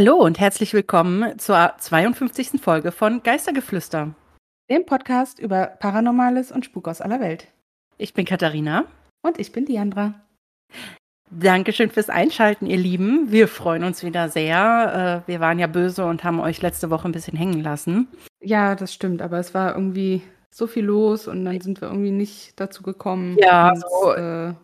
[0.00, 2.58] Hallo und herzlich willkommen zur 52.
[2.58, 4.14] Folge von Geistergeflüster.
[4.70, 7.48] Dem Podcast über Paranormales und Spuk aus aller Welt.
[7.98, 8.86] Ich bin Katharina.
[9.20, 10.14] Und ich bin Diandra.
[11.30, 13.30] Dankeschön fürs Einschalten, ihr Lieben.
[13.30, 15.22] Wir freuen uns wieder sehr.
[15.26, 18.08] Äh, wir waren ja böse und haben euch letzte Woche ein bisschen hängen lassen.
[18.40, 22.10] Ja, das stimmt, aber es war irgendwie so viel los und dann sind wir irgendwie
[22.10, 23.36] nicht dazu gekommen.
[23.38, 24.54] Ja, uns, so, äh,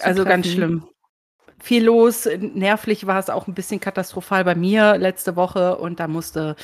[0.00, 0.88] also ganz schlimm.
[1.62, 2.28] Viel los.
[2.40, 6.56] Nervlich war es auch ein bisschen katastrophal bei mir letzte Woche und da musste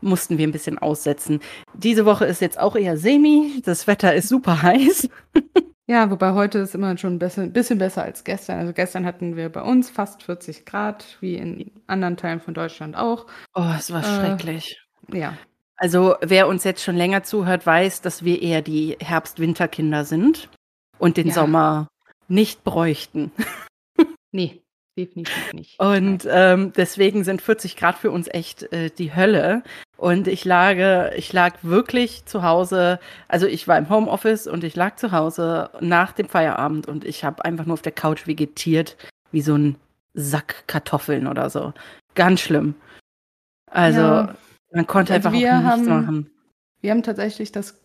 [0.00, 1.40] mussten wir ein bisschen aussetzen.
[1.74, 3.62] Diese Woche ist jetzt auch eher semi.
[3.64, 5.08] Das Wetter ist super heiß.
[5.88, 8.58] Ja, wobei heute ist immer schon ein bisschen, bisschen besser als gestern.
[8.58, 12.96] Also gestern hatten wir bei uns fast 40 Grad, wie in anderen Teilen von Deutschland
[12.96, 13.26] auch.
[13.54, 14.82] Oh, es war äh, schrecklich.
[15.12, 15.34] Ja.
[15.76, 20.48] Also wer uns jetzt schon länger zuhört, weiß, dass wir eher die Herbst-Winter-Kinder sind
[20.98, 21.34] und den ja.
[21.34, 21.86] Sommer
[22.26, 23.30] nicht bräuchten.
[24.32, 24.62] Nee,
[24.96, 25.80] definitiv nicht.
[25.80, 29.62] Und ähm, deswegen sind 40 Grad für uns echt äh, die Hölle.
[29.96, 30.76] Und ich lag,
[31.16, 35.70] ich lag wirklich zu Hause, also ich war im Homeoffice und ich lag zu Hause
[35.80, 38.96] nach dem Feierabend und ich habe einfach nur auf der Couch vegetiert,
[39.32, 39.76] wie so ein
[40.12, 41.72] Sack Kartoffeln oder so.
[42.14, 42.74] Ganz schlimm.
[43.70, 44.34] Also ja.
[44.72, 46.30] man konnte also einfach auch nichts haben, machen.
[46.80, 47.80] Wir haben tatsächlich das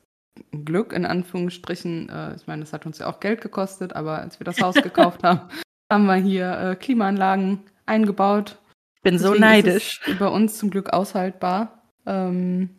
[0.52, 4.40] Glück, in Anführungsstrichen, äh, ich meine, das hat uns ja auch Geld gekostet, aber als
[4.40, 5.50] wir das Haus gekauft haben,
[5.92, 8.58] haben wir hier äh, Klimaanlagen eingebaut.
[8.96, 10.02] Ich bin Deswegen so neidisch.
[10.06, 11.84] Ist bei uns zum Glück aushaltbar.
[12.06, 12.70] Ähm,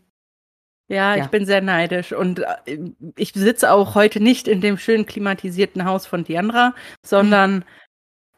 [0.89, 2.13] ja, ja, ich bin sehr neidisch.
[2.13, 2.79] Und äh,
[3.17, 7.65] ich sitze auch heute nicht in dem schön klimatisierten Haus von Diandra, sondern mhm.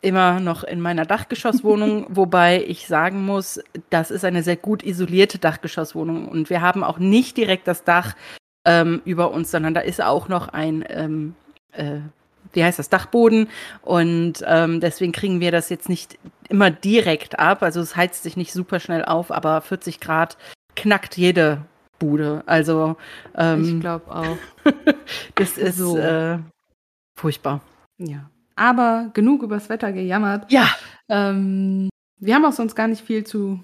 [0.03, 5.39] immer noch in meiner Dachgeschosswohnung, wobei ich sagen muss, das ist eine sehr gut isolierte
[5.39, 6.29] Dachgeschosswohnung.
[6.29, 8.17] Und wir haben auch nicht direkt das Dach
[8.67, 11.35] ähm, über uns, sondern da ist auch noch ein ähm,
[11.73, 12.01] äh,
[12.55, 13.49] wie heißt das, Dachboden.
[13.83, 17.63] Und ähm, deswegen kriegen wir das jetzt nicht immer direkt ab.
[17.63, 20.37] Also es heizt sich nicht super schnell auf, aber 40 Grad
[20.77, 21.63] knackt jede
[21.99, 22.43] Bude.
[22.47, 22.97] Also
[23.37, 24.37] ähm, ich glaube auch.
[25.35, 25.97] das ist so.
[25.97, 26.39] äh,
[27.19, 27.61] furchtbar.
[27.99, 28.31] Ja.
[28.57, 30.51] Aber genug übers Wetter gejammert.
[30.51, 30.69] Ja.
[31.09, 31.89] Ähm,
[32.19, 33.63] wir haben auch sonst gar nicht viel zu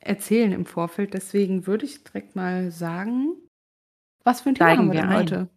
[0.00, 1.14] erzählen im Vorfeld.
[1.14, 3.34] Deswegen würde ich direkt mal sagen,
[4.24, 5.48] was für ein Thema haben wir, denn heute?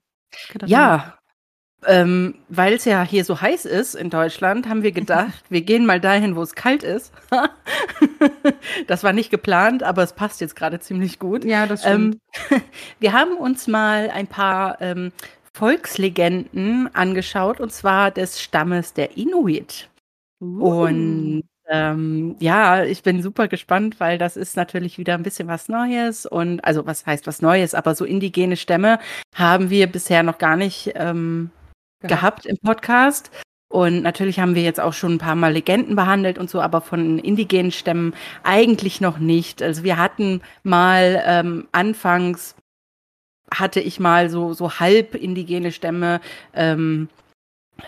[0.66, 1.18] Ja,
[1.88, 5.86] ähm, Weil es ja hier so heiß ist in Deutschland, haben wir gedacht, wir gehen
[5.86, 7.12] mal dahin, wo es kalt ist.
[8.88, 11.44] das war nicht geplant, aber es passt jetzt gerade ziemlich gut.
[11.44, 12.18] Ja, das stimmt.
[12.50, 12.62] Ähm,
[13.00, 15.12] wir haben uns mal ein paar ähm,
[15.54, 19.90] Volkslegenden angeschaut, und zwar des Stammes der Inuit.
[20.40, 20.84] Uh.
[20.84, 25.68] Und ähm, ja, ich bin super gespannt, weil das ist natürlich wieder ein bisschen was
[25.70, 26.26] Neues.
[26.26, 29.00] Und also was heißt was Neues, aber so indigene Stämme
[29.34, 31.50] haben wir bisher noch gar nicht ähm,
[32.02, 33.32] gehabt im Podcast.
[33.70, 36.82] Und natürlich haben wir jetzt auch schon ein paar Mal Legenden behandelt und so, aber
[36.82, 38.14] von indigenen Stämmen
[38.44, 39.64] eigentlich noch nicht.
[39.64, 42.56] Also wir hatten mal ähm, anfangs
[43.54, 46.22] hatte ich mal so so halb indigene Stämme
[46.54, 47.10] ähm,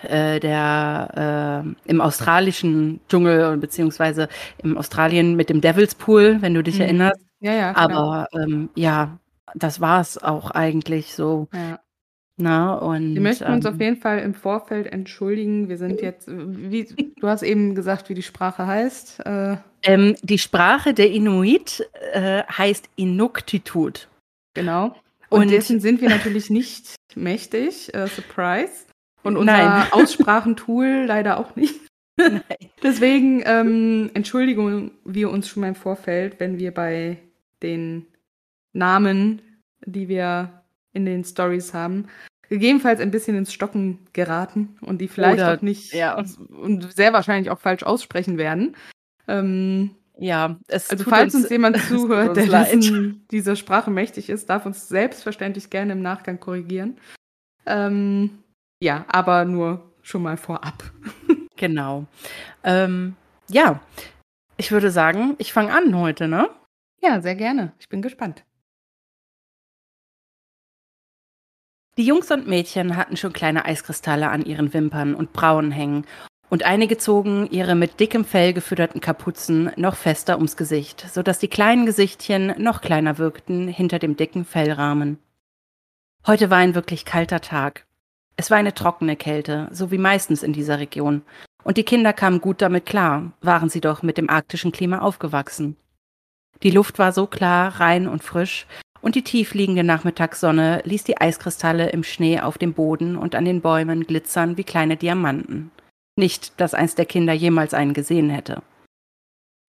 [0.02, 4.28] äh, der äh, im australischen Dschungel beziehungsweise
[4.62, 6.82] im Australien mit dem Devil's Pool, wenn du dich mhm.
[6.82, 7.20] erinnerst.
[7.40, 7.76] Ja, ja.
[7.76, 9.18] Aber ähm, ja,
[9.54, 11.48] das war es auch eigentlich so.
[11.52, 11.78] Ja.
[12.36, 15.68] Na, und, wir möchten uns auf ähm jeden Fall im Vorfeld entschuldigen.
[15.68, 19.20] Wir sind jetzt, wie, du hast eben gesagt, wie die Sprache heißt.
[19.24, 24.08] Äh, ähm, die Sprache der Inuit äh, heißt Inuktitut.
[24.54, 24.96] Genau.
[25.28, 27.94] Und, und, dessen sind wir natürlich nicht mächtig.
[27.94, 28.86] Äh, surprise.
[29.22, 29.86] Und unser Nein.
[29.92, 31.80] Aussprachentool leider auch nicht.
[32.16, 32.42] Nein.
[32.82, 37.18] Deswegen ähm, entschuldigen wir uns schon mal im Vorfeld, wenn wir bei
[37.62, 38.06] den
[38.72, 39.40] Namen,
[39.86, 40.63] die wir
[40.94, 42.06] in den Stories haben,
[42.48, 46.16] gegebenenfalls ein bisschen ins Stocken geraten und die vielleicht Oder, auch nicht ja.
[46.16, 48.76] und sehr wahrscheinlich auch falsch aussprechen werden.
[49.28, 54.48] Ähm, ja, es also falls uns, uns jemand zuhört, der diesen, dieser Sprache mächtig ist,
[54.48, 56.96] darf uns selbstverständlich gerne im Nachgang korrigieren.
[57.66, 58.38] Ähm,
[58.80, 60.84] ja, aber nur schon mal vorab.
[61.56, 62.06] genau.
[62.62, 63.16] Ähm,
[63.48, 63.80] ja,
[64.56, 66.48] ich würde sagen, ich fange an heute, ne?
[67.02, 67.72] Ja, sehr gerne.
[67.78, 68.44] Ich bin gespannt.
[71.96, 76.04] Die Jungs und Mädchen hatten schon kleine Eiskristalle an ihren Wimpern und Brauen hängen,
[76.50, 81.38] und einige zogen ihre mit dickem Fell gefütterten Kapuzen noch fester ums Gesicht, so dass
[81.38, 85.18] die kleinen Gesichtchen noch kleiner wirkten hinter dem dicken Fellrahmen.
[86.26, 87.86] Heute war ein wirklich kalter Tag.
[88.36, 91.22] Es war eine trockene Kälte, so wie meistens in dieser Region,
[91.62, 95.76] und die Kinder kamen gut damit klar, waren sie doch mit dem arktischen Klima aufgewachsen.
[96.62, 98.66] Die Luft war so klar, rein und frisch,
[99.04, 103.60] und die tiefliegende Nachmittagssonne ließ die Eiskristalle im Schnee auf dem Boden und an den
[103.60, 105.70] Bäumen glitzern wie kleine Diamanten.
[106.16, 108.62] Nicht, dass eins der Kinder jemals einen gesehen hätte.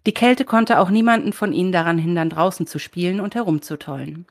[0.05, 4.25] Die Kälte konnte auch niemanden von ihnen daran hindern, draußen zu spielen und herumzutollen.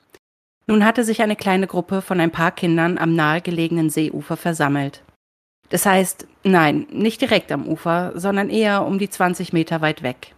[0.65, 5.03] Nun hatte sich eine kleine Gruppe von ein paar Kindern am nahegelegenen Seeufer versammelt.
[5.69, 10.33] Das heißt, nein, nicht direkt am Ufer, sondern eher um die 20 Meter weit weg.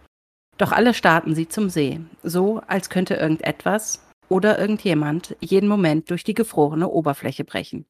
[0.58, 6.24] Doch alle starrten sie zum See, so als könnte irgendetwas oder irgendjemand jeden Moment durch
[6.24, 7.86] die gefrorene Oberfläche brechen.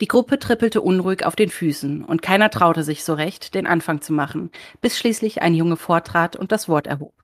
[0.00, 4.00] Die Gruppe trippelte unruhig auf den Füßen und keiner traute sich so recht, den Anfang
[4.00, 4.50] zu machen,
[4.80, 7.14] bis schließlich ein Junge vortrat und das Wort erhob.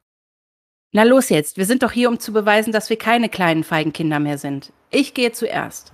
[0.92, 3.92] Na los jetzt, wir sind doch hier, um zu beweisen, dass wir keine kleinen feigen
[3.92, 4.72] Kinder mehr sind.
[4.90, 5.92] Ich gehe zuerst.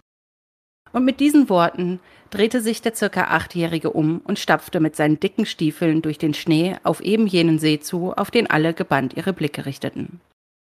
[0.93, 2.00] Und mit diesen Worten
[2.31, 6.76] drehte sich der circa Achtjährige um und stapfte mit seinen dicken Stiefeln durch den Schnee
[6.84, 10.20] auf eben jenen See zu, auf den alle gebannt ihre Blicke richteten.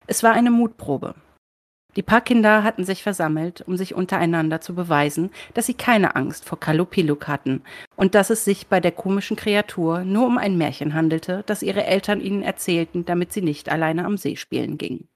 [0.09, 1.13] Es war eine Mutprobe.
[1.95, 6.45] Die paar Kinder hatten sich versammelt, um sich untereinander zu beweisen, dass sie keine Angst
[6.45, 7.61] vor Kalupiluk hatten
[7.95, 11.83] und dass es sich bei der komischen Kreatur nur um ein Märchen handelte, das ihre
[11.83, 15.07] Eltern ihnen erzählten, damit sie nicht alleine am See spielen gingen.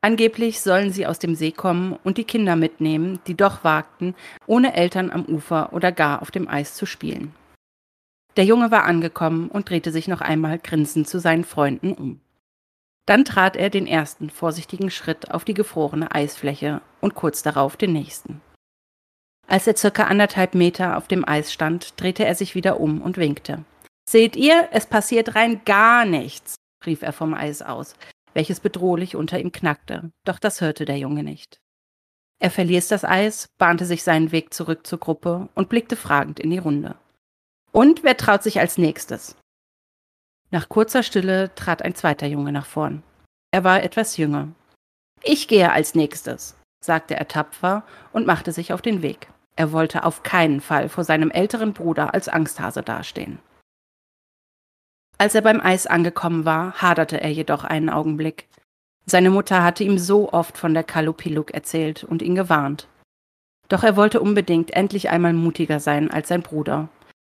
[0.00, 4.14] Angeblich sollen sie aus dem See kommen und die Kinder mitnehmen, die doch wagten,
[4.46, 7.34] ohne Eltern am Ufer oder gar auf dem Eis zu spielen.
[8.38, 12.20] Der Junge war angekommen und drehte sich noch einmal grinsend zu seinen Freunden um.
[13.10, 17.92] Dann trat er den ersten vorsichtigen Schritt auf die gefrorene Eisfläche und kurz darauf den
[17.92, 18.40] nächsten.
[19.48, 23.16] Als er circa anderthalb Meter auf dem Eis stand, drehte er sich wieder um und
[23.16, 23.64] winkte.
[24.08, 26.54] Seht ihr, es passiert rein gar nichts,
[26.86, 27.96] rief er vom Eis aus,
[28.32, 31.58] welches bedrohlich unter ihm knackte, doch das hörte der Junge nicht.
[32.38, 36.50] Er verließ das Eis, bahnte sich seinen Weg zurück zur Gruppe und blickte fragend in
[36.50, 36.94] die Runde.
[37.72, 39.34] Und wer traut sich als nächstes?
[40.50, 43.02] Nach kurzer Stille trat ein zweiter Junge nach vorn.
[43.52, 44.48] Er war etwas jünger.
[45.22, 49.28] Ich gehe als nächstes, sagte er tapfer und machte sich auf den Weg.
[49.56, 53.38] Er wollte auf keinen Fall vor seinem älteren Bruder als Angsthase dastehen.
[55.18, 58.48] Als er beim Eis angekommen war, haderte er jedoch einen Augenblick.
[59.04, 62.88] Seine Mutter hatte ihm so oft von der Kalupiluk erzählt und ihn gewarnt.
[63.68, 66.88] Doch er wollte unbedingt endlich einmal mutiger sein als sein Bruder.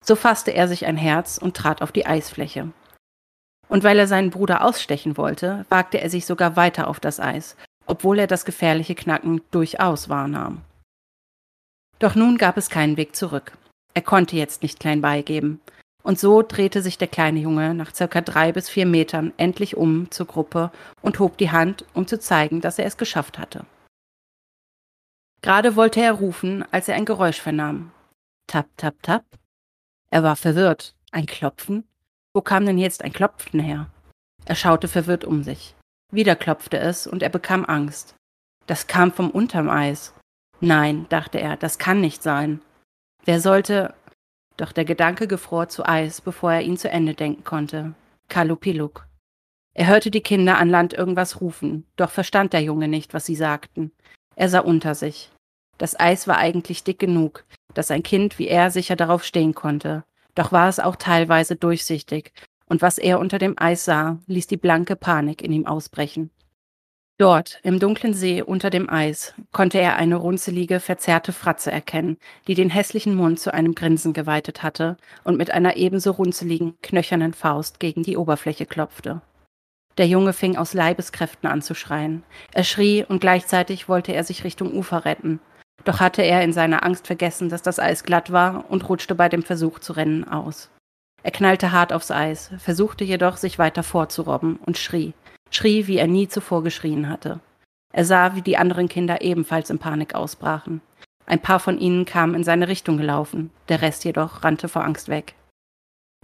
[0.04, 2.70] So fasste er sich ein Herz und trat auf die Eisfläche.
[3.70, 7.56] Und weil er seinen Bruder ausstechen wollte, wagte er sich sogar weiter auf das Eis,
[7.86, 10.62] obwohl er das gefährliche Knacken durchaus wahrnahm.
[12.00, 13.52] Doch nun gab es keinen Weg zurück.
[13.94, 15.60] Er konnte jetzt nicht klein beigeben.
[16.02, 20.10] Und so drehte sich der kleine Junge nach circa drei bis vier Metern endlich um
[20.10, 20.72] zur Gruppe
[21.02, 23.66] und hob die Hand, um zu zeigen, dass er es geschafft hatte.
[25.42, 27.92] Gerade wollte er rufen, als er ein Geräusch vernahm.
[28.46, 29.24] Tap, tap, tap.
[30.10, 30.94] Er war verwirrt.
[31.12, 31.84] Ein Klopfen?
[32.32, 33.90] Wo kam denn jetzt ein Klopfen her?
[34.44, 35.74] Er schaute verwirrt um sich.
[36.12, 38.14] Wieder klopfte es und er bekam Angst.
[38.66, 40.14] Das kam vom unterm Eis.
[40.60, 42.60] Nein, dachte er, das kann nicht sein.
[43.24, 43.94] Wer sollte,
[44.56, 47.94] doch der Gedanke gefror zu Eis, bevor er ihn zu Ende denken konnte.
[48.28, 49.06] Kalupiluk.
[49.74, 53.36] Er hörte die Kinder an Land irgendwas rufen, doch verstand der Junge nicht, was sie
[53.36, 53.92] sagten.
[54.36, 55.30] Er sah unter sich.
[55.78, 60.04] Das Eis war eigentlich dick genug, dass ein Kind wie er sicher darauf stehen konnte,
[60.34, 62.32] doch war es auch teilweise durchsichtig,
[62.66, 66.30] und was er unter dem Eis sah, ließ die blanke Panik in ihm ausbrechen.
[67.20, 72.54] Dort, im dunklen See unter dem Eis, konnte er eine runzelige, verzerrte Fratze erkennen, die
[72.54, 77.78] den hässlichen Mund zu einem Grinsen geweitet hatte und mit einer ebenso runzeligen, knöchernen Faust
[77.78, 79.20] gegen die Oberfläche klopfte.
[79.98, 82.22] Der Junge fing aus Leibeskräften an zu schreien.
[82.54, 85.40] Er schrie und gleichzeitig wollte er sich Richtung Ufer retten.
[85.84, 89.28] Doch hatte er in seiner Angst vergessen, dass das Eis glatt war und rutschte bei
[89.28, 90.70] dem Versuch zu rennen aus.
[91.22, 95.14] Er knallte hart aufs Eis, versuchte jedoch, sich weiter vorzurobben und schrie
[95.50, 97.40] schrie, wie er nie zuvor geschrien hatte.
[97.92, 100.80] Er sah, wie die anderen Kinder ebenfalls in Panik ausbrachen.
[101.26, 105.08] Ein paar von ihnen kamen in seine Richtung gelaufen, der Rest jedoch rannte vor Angst
[105.08, 105.34] weg.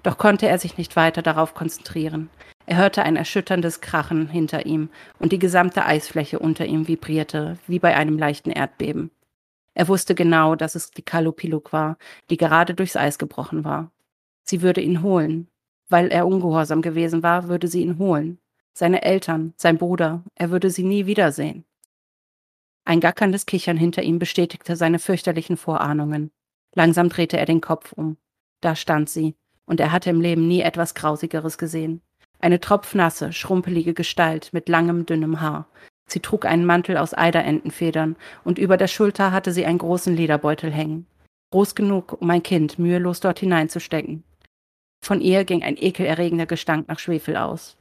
[0.02, 2.30] Doch konnte er sich nicht weiter darauf konzentrieren.
[2.66, 7.78] Er hörte ein erschütterndes Krachen hinter ihm und die gesamte Eisfläche unter ihm vibrierte, wie
[7.78, 9.10] bei einem leichten Erdbeben.
[9.76, 11.98] Er wusste genau, dass es die Kalupiluk war,
[12.30, 13.92] die gerade durchs Eis gebrochen war.
[14.42, 15.48] Sie würde ihn holen.
[15.88, 18.40] Weil er ungehorsam gewesen war, würde sie ihn holen
[18.76, 21.64] seine Eltern, sein Bruder, er würde sie nie wiedersehen.
[22.84, 26.30] Ein gackerndes Kichern hinter ihm bestätigte seine fürchterlichen Vorahnungen.
[26.74, 28.18] Langsam drehte er den Kopf um.
[28.60, 32.02] Da stand sie, und er hatte im Leben nie etwas Grausigeres gesehen.
[32.38, 35.68] Eine tropfnasse, schrumpelige Gestalt mit langem, dünnem Haar.
[36.08, 40.70] Sie trug einen Mantel aus Eiderentenfedern, und über der Schulter hatte sie einen großen Lederbeutel
[40.70, 41.06] hängen.
[41.52, 44.24] Groß genug, um ein Kind mühelos dort hineinzustecken.
[45.04, 47.76] Von ihr ging ein ekelerregender Gestank nach Schwefel aus.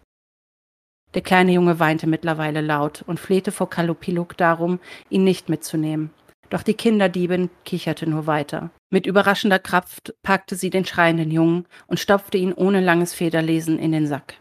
[1.13, 4.79] Der kleine Junge weinte mittlerweile laut und flehte vor Kalupiluk darum,
[5.09, 6.11] ihn nicht mitzunehmen.
[6.49, 8.69] Doch die Kinderdiebin kicherte nur weiter.
[8.91, 13.91] Mit überraschender Kraft packte sie den schreienden Jungen und stopfte ihn ohne langes Federlesen in
[13.91, 14.35] den Sack.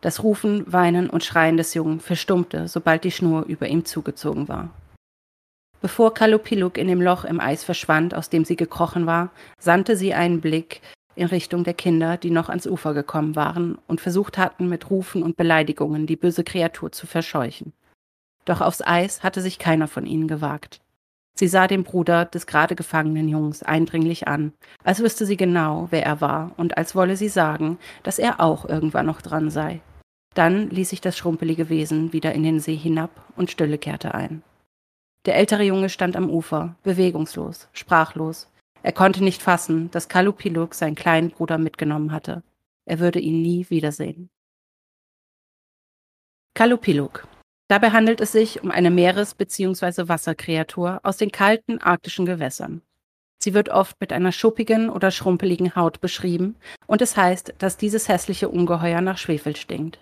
[0.00, 4.70] Das Rufen, Weinen und Schreien des Jungen verstummte, sobald die Schnur über ihm zugezogen war.
[5.82, 10.14] Bevor Kalupiluk in dem Loch im Eis verschwand, aus dem sie gekrochen war, sandte sie
[10.14, 10.80] einen Blick
[11.14, 15.22] in Richtung der Kinder, die noch ans Ufer gekommen waren und versucht hatten, mit Rufen
[15.22, 17.72] und Beleidigungen die böse Kreatur zu verscheuchen.
[18.44, 20.80] Doch aufs Eis hatte sich keiner von ihnen gewagt.
[21.34, 24.52] Sie sah den Bruder des gerade gefangenen Jungs eindringlich an,
[24.84, 28.66] als wüsste sie genau, wer er war und als wolle sie sagen, dass er auch
[28.66, 29.80] irgendwann noch dran sei.
[30.34, 34.42] Dann ließ sich das schrumpelige Wesen wieder in den See hinab und Stille kehrte ein.
[35.26, 38.50] Der ältere Junge stand am Ufer, bewegungslos, sprachlos.
[38.82, 42.42] Er konnte nicht fassen, dass Kalupiluk seinen kleinen Bruder mitgenommen hatte.
[42.86, 44.30] Er würde ihn nie wiedersehen.
[46.54, 47.26] Kalupiluk.
[47.68, 50.08] Dabei handelt es sich um eine Meeres- bzw.
[50.08, 52.82] Wasserkreatur aus den kalten arktischen Gewässern.
[53.42, 56.56] Sie wird oft mit einer schuppigen oder schrumpeligen Haut beschrieben
[56.86, 59.98] und es heißt, dass dieses hässliche Ungeheuer nach Schwefel stinkt.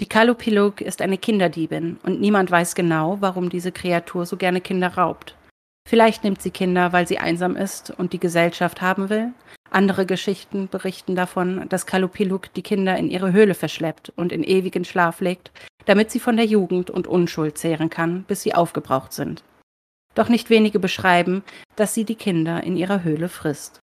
[0.00, 4.88] Die Kalupiluk ist eine Kinderdiebin und niemand weiß genau, warum diese Kreatur so gerne Kinder
[4.88, 5.36] raubt.
[5.88, 9.32] Vielleicht nimmt sie Kinder, weil sie einsam ist und die Gesellschaft haben will.
[9.70, 14.84] Andere Geschichten berichten davon, dass Kalupiluk die Kinder in ihre Höhle verschleppt und in ewigen
[14.84, 15.52] Schlaf legt,
[15.84, 19.44] damit sie von der Jugend und Unschuld zehren kann, bis sie aufgebraucht sind.
[20.14, 21.44] Doch nicht wenige beschreiben,
[21.76, 23.80] dass sie die Kinder in ihrer Höhle frisst.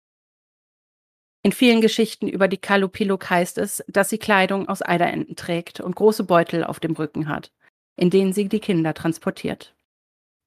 [1.42, 5.95] In vielen Geschichten über die Kalupiluk heißt es, dass sie Kleidung aus Eiderenten trägt und
[5.95, 7.52] große Beutel auf dem Rücken hat,
[7.97, 9.75] in denen sie die Kinder transportiert.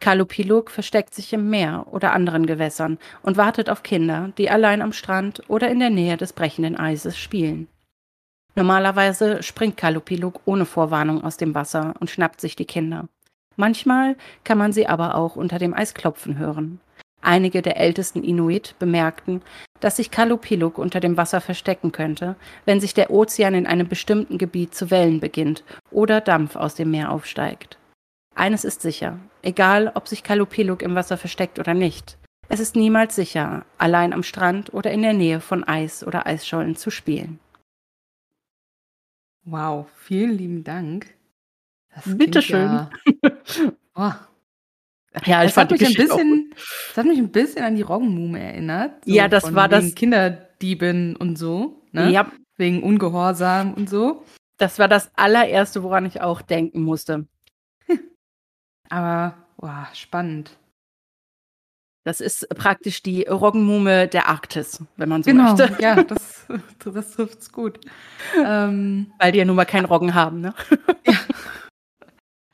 [0.02, 4.94] Kalupiluk versteckt sich im Meer oder anderen Gewässern und wartet auf Kinder, die allein am
[4.94, 7.68] Strand oder in der Nähe des brechenden Eises spielen.
[8.56, 13.08] Normalerweise springt Kalupiluk ohne Vorwarnung aus dem Wasser und schnappt sich die Kinder.
[13.56, 16.82] Manchmal kann man sie aber auch unter dem Eis klopfen hören.
[17.22, 19.42] Einige der ältesten Inuit bemerkten,
[19.82, 22.36] dass sich Kalupiluk unter dem Wasser verstecken könnte,
[22.66, 26.92] wenn sich der Ozean in einem bestimmten Gebiet zu wellen beginnt oder Dampf aus dem
[26.92, 27.78] Meer aufsteigt.
[28.34, 33.16] Eines ist sicher, egal ob sich Kalupiluk im Wasser versteckt oder nicht, es ist niemals
[33.16, 37.40] sicher, allein am Strand oder in der Nähe von Eis oder Eisschollen zu spielen.
[39.44, 41.14] Wow, vielen lieben Dank.
[42.06, 42.60] Bitteschön.
[42.68, 42.90] Ja,
[43.96, 44.12] oh,
[45.26, 46.54] ja, ich das fand hat mich ein bisschen,
[46.88, 49.04] das hat mich ein bisschen an die Roggenmume erinnert.
[49.06, 49.94] So ja, das war das.
[49.96, 52.12] Kinderdieben und so, ne?
[52.12, 52.32] Ja.
[52.58, 54.24] Wegen Ungehorsam und so.
[54.58, 57.28] Das war das allererste, woran ich auch denken musste.
[58.90, 60.58] Aber, wow, spannend.
[62.04, 65.78] Das ist praktisch die Roggenmume der Arktis, wenn man so genau, möchte.
[65.80, 66.48] Ja, das,
[66.84, 67.80] das trifft's gut.
[68.44, 70.54] Ähm, Weil die ja nun mal keinen Roggen haben, ne?
[71.08, 71.14] Ja.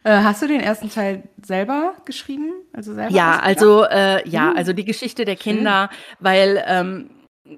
[0.04, 2.54] Äh, hast du den ersten Teil selber geschrieben?
[2.74, 4.58] Also selber ja, also äh, ja, hm.
[4.58, 6.18] also die Geschichte der Kinder, Schön.
[6.20, 7.10] weil ähm,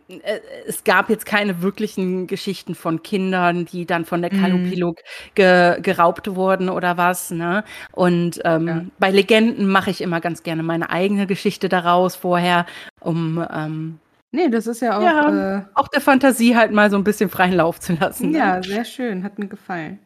[0.08, 5.32] äh, es gab jetzt keine wirklichen Geschichten von Kindern, die dann von der Kalupiluk mhm.
[5.36, 7.32] ge geraubt wurden oder was.
[7.32, 7.64] Ne?
[7.92, 8.86] Und ähm, ja.
[9.00, 12.66] bei Legenden mache ich immer ganz gerne meine eigene Geschichte daraus vorher,
[13.00, 14.00] um ähm,
[14.32, 15.02] Nee, das ist ja auch.
[15.02, 18.30] Ja, äh, auch der Fantasie halt mal so ein bisschen freien Lauf zu lassen.
[18.30, 18.38] Ne?
[18.38, 19.24] Ja, sehr schön.
[19.24, 19.98] Hat mir gefallen.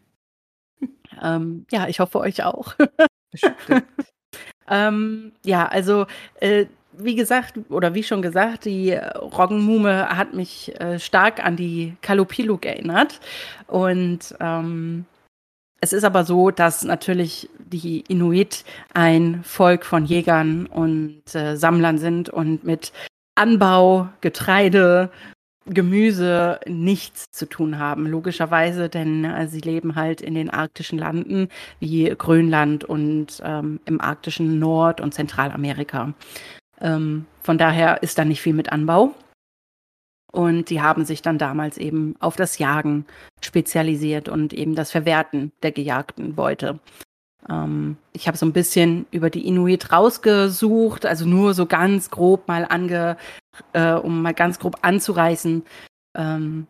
[1.21, 2.75] Ähm, ja, ich hoffe euch auch.
[4.67, 6.05] ähm, ja, also
[6.39, 6.65] äh,
[6.97, 12.65] wie gesagt, oder wie schon gesagt, die Roggenmume hat mich äh, stark an die Kalupiluk
[12.65, 13.19] erinnert.
[13.67, 15.05] Und ähm,
[15.81, 18.63] es ist aber so, dass natürlich die Inuit
[18.93, 22.93] ein Volk von Jägern und äh, Sammlern sind und mit
[23.35, 25.09] Anbau, Getreide,
[25.65, 31.47] Gemüse nichts zu tun haben, logischerweise, denn äh, sie leben halt in den arktischen Landen
[31.79, 36.13] wie Grönland und ähm, im arktischen Nord- und Zentralamerika.
[36.81, 39.13] Ähm, von daher ist da nicht viel mit Anbau.
[40.31, 43.05] Und die haben sich dann damals eben auf das Jagen
[43.39, 46.79] spezialisiert und eben das Verwerten der gejagten Beute.
[47.47, 52.47] Ähm, ich habe so ein bisschen über die Inuit rausgesucht, also nur so ganz grob
[52.47, 53.17] mal ange,
[53.73, 55.63] äh, um mal ganz grob anzureißen,
[56.15, 56.67] ähm,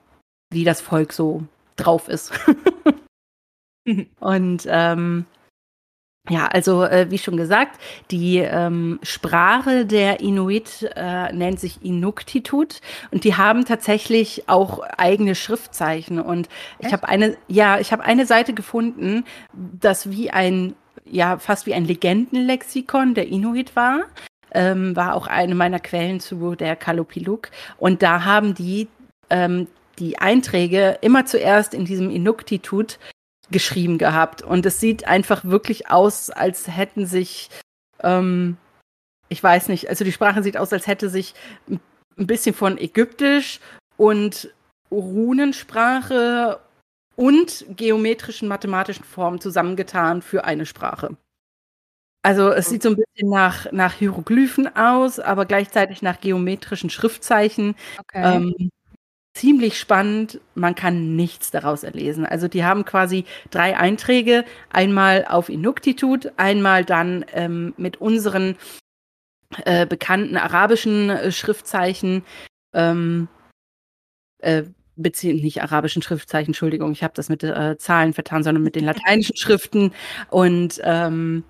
[0.51, 1.43] wie das Volk so
[1.75, 2.31] drauf ist.
[4.19, 5.25] und ähm,
[6.29, 12.79] ja, also äh, wie schon gesagt, die ähm, Sprache der Inuit äh, nennt sich Inuktitut
[13.11, 16.47] und die haben tatsächlich auch eigene Schriftzeichen und
[16.79, 20.75] ich habe eine ja, ich habe eine Seite gefunden, das wie ein
[21.05, 24.05] ja, fast wie ein Legendenlexikon der Inuit war.
[24.53, 28.87] Ähm, war auch eine meiner Quellen zu der Kalupiluk und da haben die
[29.29, 29.67] ähm,
[29.99, 32.99] die Einträge immer zuerst in diesem Inuktitut
[33.51, 34.41] geschrieben gehabt.
[34.41, 37.49] Und es sieht einfach wirklich aus, als hätten sich,
[38.01, 38.57] ähm,
[39.29, 41.33] ich weiß nicht, also die Sprache sieht aus, als hätte sich
[41.69, 43.59] ein bisschen von Ägyptisch
[43.97, 44.53] und
[44.91, 46.59] Runensprache
[47.15, 51.15] und geometrischen mathematischen Formen zusammengetan für eine Sprache.
[52.23, 57.75] Also es sieht so ein bisschen nach, nach Hieroglyphen aus, aber gleichzeitig nach geometrischen Schriftzeichen.
[57.99, 58.35] Okay.
[58.37, 58.69] Ähm,
[59.33, 60.39] ziemlich spannend.
[60.55, 62.25] Man kann nichts daraus erlesen.
[62.25, 64.45] Also die haben quasi drei Einträge.
[64.69, 68.55] Einmal auf Inuktitut, einmal dann ähm, mit unseren
[69.65, 72.23] äh, bekannten arabischen äh, Schriftzeichen.
[72.73, 73.27] Ähm,
[74.39, 74.63] äh,
[74.95, 78.85] beziehen nicht arabischen Schriftzeichen, Entschuldigung, ich habe das mit äh, Zahlen vertan, sondern mit den
[78.85, 79.91] lateinischen Schriften
[80.29, 81.43] und ähm,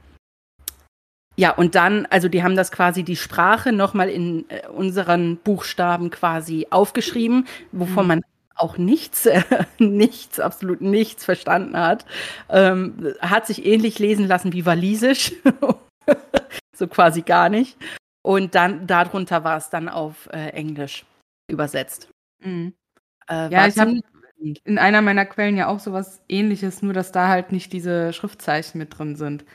[1.35, 6.09] ja, und dann, also die haben das quasi die Sprache nochmal in äh, unseren Buchstaben
[6.09, 8.07] quasi aufgeschrieben, wovon mhm.
[8.07, 8.21] man
[8.55, 9.41] auch nichts, äh,
[9.79, 12.05] nichts, absolut nichts verstanden hat.
[12.49, 15.33] Ähm, hat sich ähnlich lesen lassen wie Walisisch.
[16.75, 17.77] so quasi gar nicht.
[18.21, 21.03] Und dann darunter war es dann auf äh, Englisch
[21.49, 22.09] übersetzt.
[22.43, 22.73] Mhm.
[23.27, 23.99] Äh, ja, ich habe
[24.65, 28.77] in einer meiner Quellen ja auch sowas ähnliches, nur dass da halt nicht diese Schriftzeichen
[28.77, 29.45] mit drin sind.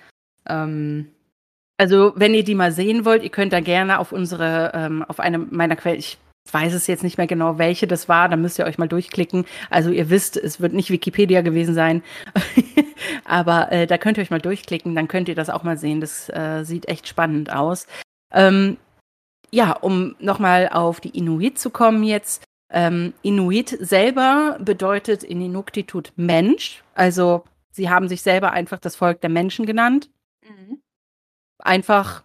[0.49, 1.12] Ähm,
[1.78, 5.20] also, wenn ihr die mal sehen wollt, ihr könnt da gerne auf unsere, ähm, auf
[5.20, 6.18] eine meiner Quellen, ich
[6.50, 9.44] weiß es jetzt nicht mehr genau, welche das war, da müsst ihr euch mal durchklicken.
[9.70, 12.02] Also ihr wisst, es wird nicht Wikipedia gewesen sein,
[13.25, 16.00] aber äh, da könnt ihr euch mal durchklicken, dann könnt ihr das auch mal sehen.
[16.00, 17.87] Das äh, sieht echt spannend aus.
[18.32, 18.76] Ähm,
[19.50, 22.42] ja, um nochmal auf die Inuit zu kommen jetzt.
[22.70, 26.82] Ähm, Inuit selber bedeutet in Inuktitut Mensch.
[26.94, 30.11] Also sie haben sich selber einfach das Volk der Menschen genannt.
[30.42, 30.80] Mhm.
[31.59, 32.23] Einfach,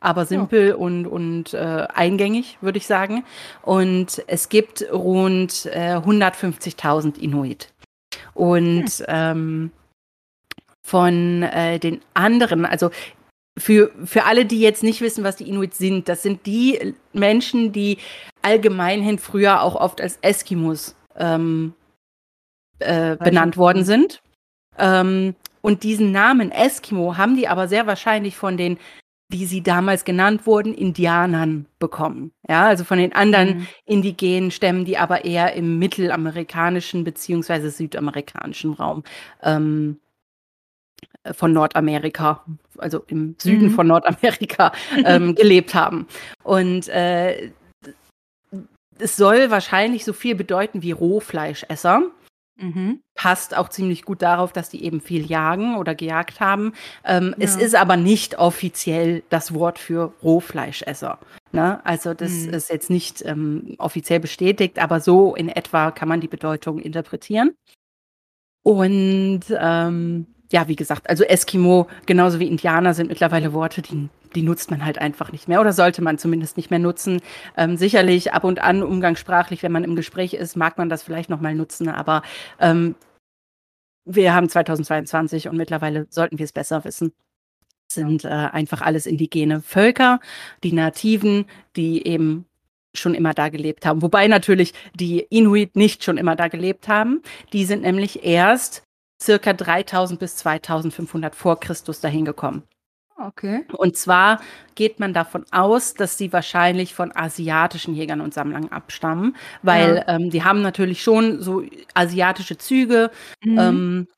[0.00, 0.74] aber simpel ja.
[0.76, 3.24] und, und äh, eingängig, würde ich sagen.
[3.62, 7.72] Und es gibt rund äh, 150.000 Inuit.
[8.34, 9.04] Und hm.
[9.08, 9.70] ähm,
[10.82, 12.90] von äh, den anderen, also
[13.58, 17.72] für, für alle, die jetzt nicht wissen, was die Inuit sind, das sind die Menschen,
[17.72, 17.98] die
[18.42, 21.74] allgemeinhin früher auch oft als Eskimos ähm,
[22.78, 24.22] äh, benannt worden sind.
[24.78, 25.34] Ähm,
[25.66, 28.78] und diesen Namen Eskimo haben die aber sehr wahrscheinlich von den,
[29.28, 32.30] wie sie damals genannt wurden, Indianern bekommen.
[32.48, 33.66] Ja, also von den anderen mhm.
[33.84, 39.02] indigenen Stämmen, die aber eher im mittelamerikanischen beziehungsweise südamerikanischen Raum
[39.42, 39.98] ähm,
[41.32, 42.44] von Nordamerika,
[42.78, 43.74] also im Süden mhm.
[43.74, 44.70] von Nordamerika,
[45.04, 46.06] ähm, gelebt haben.
[46.44, 47.50] Und äh,
[49.00, 52.04] es soll wahrscheinlich so viel bedeuten wie Rohfleischesser.
[52.58, 53.00] Mhm.
[53.14, 56.72] Passt auch ziemlich gut darauf, dass die eben viel jagen oder gejagt haben.
[57.04, 57.44] Ähm, ja.
[57.44, 61.18] Es ist aber nicht offiziell das Wort für Rohfleischesser.
[61.52, 61.84] Ne?
[61.84, 62.54] Also das mhm.
[62.54, 67.54] ist jetzt nicht ähm, offiziell bestätigt, aber so in etwa kann man die Bedeutung interpretieren.
[68.62, 74.42] Und ähm, ja, wie gesagt, also Eskimo genauso wie Indianer sind mittlerweile Worte, die, die
[74.42, 77.20] nutzt man halt einfach nicht mehr oder sollte man zumindest nicht mehr nutzen.
[77.56, 81.30] Ähm, sicherlich ab und an umgangssprachlich, wenn man im Gespräch ist, mag man das vielleicht
[81.30, 82.22] nochmal nutzen, aber
[82.60, 82.94] ähm,
[84.04, 87.12] wir haben 2022 und mittlerweile sollten wir es besser wissen.
[87.90, 90.20] sind äh, einfach alles indigene Völker,
[90.62, 91.46] die Nativen,
[91.76, 92.46] die eben
[92.94, 94.02] schon immer da gelebt haben.
[94.02, 97.22] Wobei natürlich die Inuit nicht schon immer da gelebt haben.
[97.52, 98.82] Die sind nämlich erst
[99.20, 102.64] circa 3000 bis 2500 vor Christus dahin gekommen.
[103.18, 103.64] Okay.
[103.72, 104.40] Und zwar
[104.74, 110.16] geht man davon aus, dass sie wahrscheinlich von asiatischen Jägern und Sammlern abstammen, weil ja.
[110.16, 111.62] ähm, die haben natürlich schon so
[111.94, 113.10] asiatische Züge
[113.42, 113.58] mhm.
[113.58, 114.08] ähm,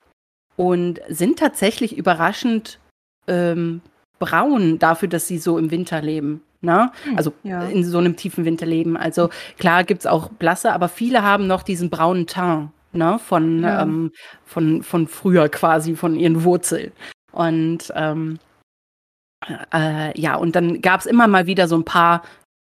[0.57, 2.81] und sind tatsächlich überraschend
[3.29, 3.83] ähm,
[4.19, 6.43] braun dafür, dass sie so im Winter leben.
[6.61, 6.91] Ne?
[7.05, 7.63] Hm, also ja.
[7.67, 8.97] in so einem tiefen Winter leben.
[8.97, 13.63] Also klar gibt es auch blasse, aber viele haben noch diesen braunen Teint ne, von,
[13.63, 13.83] ja.
[13.83, 14.11] ähm,
[14.45, 16.93] von, von früher quasi, von ihren Wurzeln.
[17.31, 18.39] Und ähm,
[19.73, 22.23] äh, ja, und dann gab es immer mal wieder so ein paar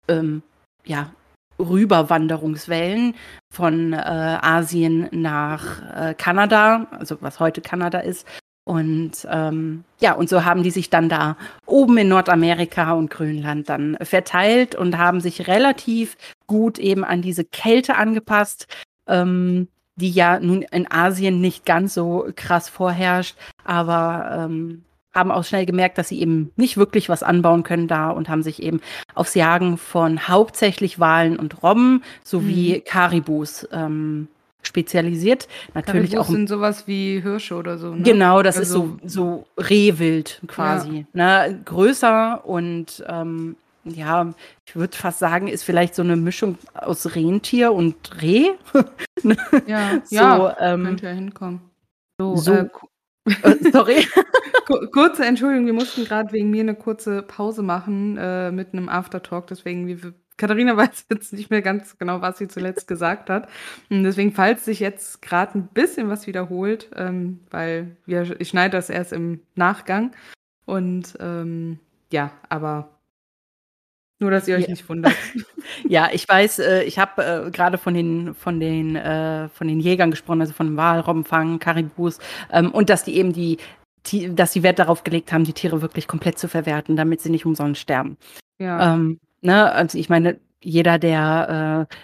[0.07, 0.41] ähm,
[0.85, 1.11] ja,
[1.59, 3.15] Rüberwanderungswellen
[3.53, 8.27] von äh, Asien nach äh, Kanada, also was heute Kanada ist.
[8.63, 13.69] Und ähm, ja, und so haben die sich dann da oben in Nordamerika und Grönland
[13.69, 16.15] dann verteilt und haben sich relativ
[16.47, 18.67] gut eben an diese Kälte angepasst.
[19.07, 25.43] Ähm, die ja nun in Asien nicht ganz so krass vorherrscht, aber ähm, haben auch
[25.43, 28.81] schnell gemerkt, dass sie eben nicht wirklich was anbauen können da und haben sich eben
[29.13, 32.83] aufs Jagen von hauptsächlich Walen und Robben sowie mhm.
[32.85, 34.27] Karibus ähm,
[34.61, 35.47] spezialisiert.
[35.73, 37.93] Natürlich Karibus auch sind sowas wie Hirsche oder so.
[37.93, 38.03] Ne?
[38.03, 41.47] Genau, das also, ist so so Rehwild quasi, ja.
[41.47, 41.61] ne?
[41.65, 44.33] größer und ähm, ja,
[44.65, 48.51] ich würde fast sagen, ist vielleicht so eine Mischung aus Rentier und Reh.
[49.67, 51.61] ja, so, ja, ähm, könnte ja hinkommen.
[52.19, 52.69] So, so äh,
[53.25, 54.05] äh, sorry.
[54.93, 59.47] kurze Entschuldigung, wir mussten gerade wegen mir eine kurze Pause machen äh, mit einem Aftertalk,
[59.47, 63.47] deswegen wir Katharina weiß jetzt nicht mehr ganz genau, was sie zuletzt gesagt hat.
[63.89, 68.77] Und deswegen, falls sich jetzt gerade ein bisschen was wiederholt, ähm, weil wir, ich schneide
[68.77, 70.11] das erst im Nachgang.
[70.65, 71.79] Und ähm,
[72.11, 72.90] ja, aber
[74.21, 74.69] nur, dass ihr euch ja.
[74.69, 75.13] nicht wundert.
[75.87, 79.79] ja, ich weiß, äh, ich habe äh, gerade von den, von, den, äh, von den
[79.79, 82.19] Jägern gesprochen, also von Walrobbenfang, Karibus,
[82.51, 83.57] ähm, und dass die eben die,
[84.07, 87.29] die, dass sie Wert darauf gelegt haben, die Tiere wirklich komplett zu verwerten, damit sie
[87.29, 88.17] nicht umsonst sterben.
[88.59, 88.93] Ja.
[88.93, 91.95] Ähm, ne, also ich meine, jeder, der äh,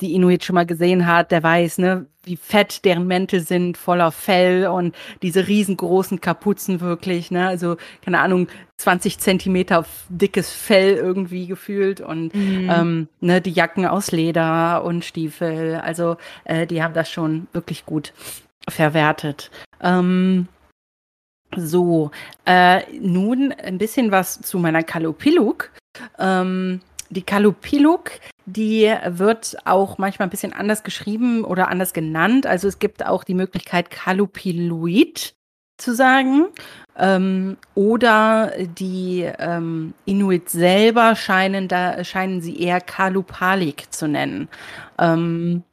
[0.00, 4.10] die Inuit schon mal gesehen hat, der weiß, ne, wie fett deren Mäntel sind, voller
[4.10, 11.46] Fell und diese riesengroßen Kapuzen wirklich, ne, also keine Ahnung, 20 Zentimeter dickes Fell irgendwie
[11.46, 12.70] gefühlt und mhm.
[12.70, 17.86] ähm, ne, die Jacken aus Leder und Stiefel, also äh, die haben das schon wirklich
[17.86, 18.12] gut
[18.68, 19.50] verwertet.
[19.80, 20.48] Ähm,
[21.56, 22.10] so,
[22.46, 25.70] äh, nun ein bisschen was zu meiner Kalopiluk.
[26.18, 26.80] Ähm,
[27.14, 28.10] die Kalupiluk,
[28.46, 32.46] die wird auch manchmal ein bisschen anders geschrieben oder anders genannt.
[32.46, 35.34] Also es gibt auch die Möglichkeit Kalupiluit
[35.78, 36.46] zu sagen.
[36.96, 44.48] Ähm, oder die ähm, Inuit selber scheinen da scheinen sie eher Kalupalik zu nennen.
[44.98, 45.64] Ähm,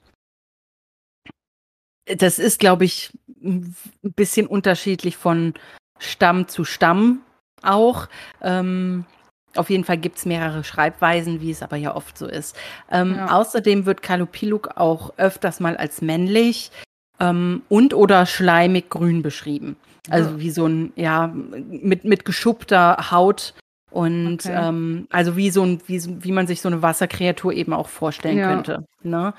[2.06, 3.12] das ist, glaube ich,
[3.44, 5.54] ein bisschen unterschiedlich von
[6.00, 7.22] Stamm zu Stamm
[7.62, 8.08] auch.
[8.42, 9.06] Ähm,
[9.56, 12.56] auf jeden Fall gibt es mehrere Schreibweisen, wie es aber ja oft so ist.
[12.90, 13.32] Ähm, ja.
[13.32, 16.72] Außerdem wird Kalupiluk auch öfters mal als männlich
[17.20, 19.76] ähm, und oder schleimig grün beschrieben.
[20.10, 20.40] Also ja.
[20.40, 23.54] wie so ein, ja, mit, mit geschuppter Haut
[23.92, 24.68] und okay.
[24.68, 28.38] ähm, also wie so ein, wie, wie man sich so eine Wasserkreatur eben auch vorstellen
[28.38, 28.54] ja.
[28.54, 28.86] könnte.
[29.04, 29.34] Ne?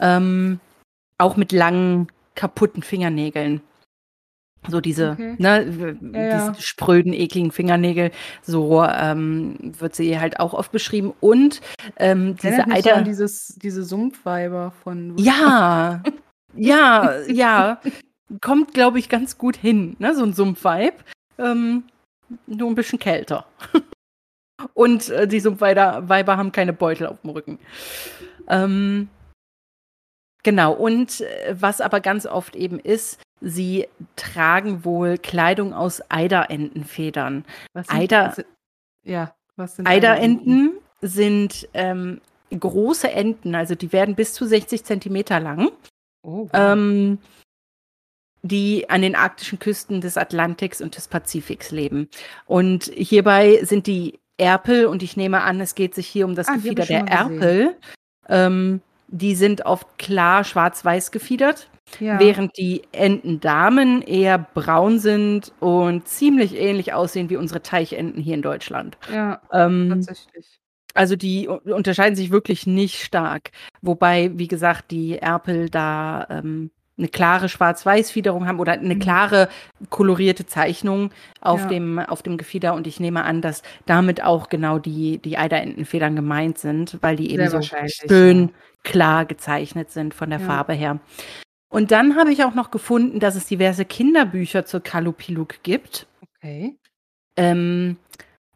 [0.00, 0.60] Ähm,
[1.18, 3.60] auch mit langen, kaputten Fingernägeln.
[4.66, 5.34] So diese, okay.
[5.38, 8.10] ne, ja, diese spröden, ekligen Fingernägel,
[8.42, 11.14] so ähm, wird sie halt auch oft beschrieben.
[11.20, 11.60] Und
[11.96, 12.98] ähm, diese Eider.
[12.98, 15.16] So dieses, diese Sumpfweiber von.
[15.16, 16.02] Ja,
[16.54, 17.80] ja, ja.
[18.42, 21.02] Kommt, glaube ich, ganz gut hin, ne, so ein Sumpfweib.
[21.38, 21.84] Ähm,
[22.46, 23.46] nur ein bisschen kälter.
[24.74, 27.58] Und äh, die Sumpfweiber Weiber haben keine Beutel auf dem Rücken.
[28.48, 29.08] Ähm,
[30.42, 37.44] genau, und äh, was aber ganz oft eben ist, Sie tragen wohl Kleidung aus Eiderentenfedern.
[37.72, 38.44] Was Eider, was,
[39.04, 40.78] ja, was sind Eiderenten?
[41.00, 42.20] sind ähm,
[42.50, 45.70] große Enten, also die werden bis zu 60 Zentimeter lang.
[46.22, 46.50] Oh, wow.
[46.52, 47.18] ähm,
[48.42, 52.08] die an den arktischen Küsten des Atlantiks und des Pazifiks leben.
[52.46, 56.48] Und hierbei sind die Erpel, und ich nehme an, es geht sich hier um das
[56.48, 57.76] ah, Gefieder der Erpel,
[58.28, 61.68] ähm, die sind oft klar schwarz-weiß gefiedert.
[62.00, 62.20] Ja.
[62.20, 68.42] Während die Entendamen eher braun sind und ziemlich ähnlich aussehen wie unsere Teichenten hier in
[68.42, 68.98] Deutschland.
[69.10, 70.60] Ja, ähm, tatsächlich.
[70.92, 73.52] Also die unterscheiden sich wirklich nicht stark.
[73.80, 78.98] Wobei, wie gesagt, die Erpel da ähm, eine klare Schwarz-Weiß-Fiederung haben oder eine mhm.
[78.98, 79.48] klare
[79.88, 81.66] kolorierte Zeichnung auf, ja.
[81.68, 82.74] dem, auf dem Gefieder.
[82.74, 87.30] Und ich nehme an, dass damit auch genau die, die Eiderentenfedern gemeint sind, weil die
[87.30, 88.50] eben Sehr so schön.
[88.88, 90.46] Klar gezeichnet sind von der ja.
[90.46, 90.98] Farbe her.
[91.70, 96.06] Und dann habe ich auch noch gefunden, dass es diverse Kinderbücher zur Kalupiluk gibt.
[96.22, 96.78] Okay.
[97.36, 97.98] Ähm,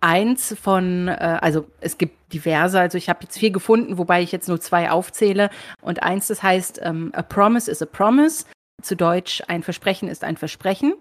[0.01, 4.33] eins von, äh, also es gibt diverse, also ich habe jetzt vier gefunden, wobei ich
[4.33, 5.51] jetzt nur zwei aufzähle.
[5.83, 8.47] Und eins, das heißt ähm, A Promise is a Promise.
[8.81, 10.95] Zu Deutsch, ein Versprechen ist ein Versprechen.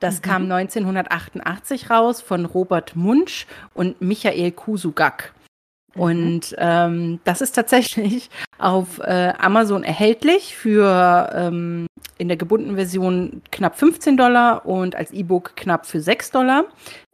[0.00, 0.22] Das mhm.
[0.22, 5.34] kam 1988 raus von Robert Munsch und Michael Kusugak.
[5.98, 6.02] Mhm.
[6.02, 11.86] Und ähm, das ist tatsächlich auf äh, Amazon erhältlich für ähm,
[12.18, 16.64] in der gebundenen Version knapp 15 Dollar und als E-Book knapp für 6 Dollar.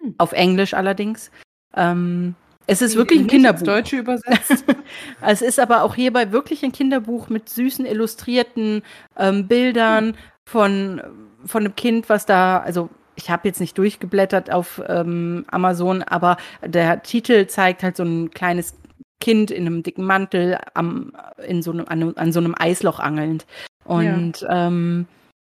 [0.00, 0.14] Hm.
[0.18, 1.30] Auf Englisch allerdings.
[1.76, 2.34] Ähm,
[2.66, 3.66] es ist wirklich ein Kinderbuch.
[3.66, 4.64] Deutsche übersetzt.
[5.20, 8.82] es ist aber auch hierbei wirklich ein Kinderbuch mit süßen illustrierten
[9.18, 10.14] ähm, Bildern hm.
[10.46, 11.02] von,
[11.44, 16.36] von einem Kind, was da, also ich habe jetzt nicht durchgeblättert auf ähm, Amazon, aber
[16.64, 18.74] der Titel zeigt halt so ein kleines
[19.20, 21.12] Kind in einem dicken Mantel am,
[21.46, 23.46] in so einem, an, an so einem Eisloch angelnd.
[23.84, 24.66] Und, ja.
[24.66, 25.06] ähm,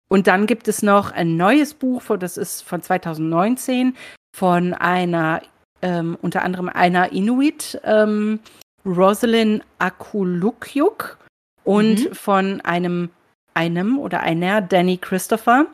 [0.10, 3.96] und dann gibt es noch ein neues Buch, das ist von 2019
[4.36, 5.42] von einer,
[5.82, 8.40] ähm, unter anderem einer Inuit, ähm,
[8.86, 11.18] Rosalind Akulukyuk
[11.64, 12.14] und mhm.
[12.14, 13.10] von einem,
[13.54, 15.66] einem oder einer Danny Christopher.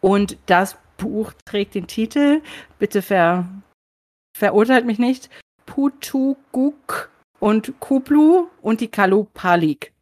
[0.00, 2.42] Und das Buch trägt den Titel,
[2.78, 3.48] bitte ver,
[4.36, 5.30] verurteilt mich nicht,
[5.66, 9.92] Putuguk und Kuplu und die Kalupalik.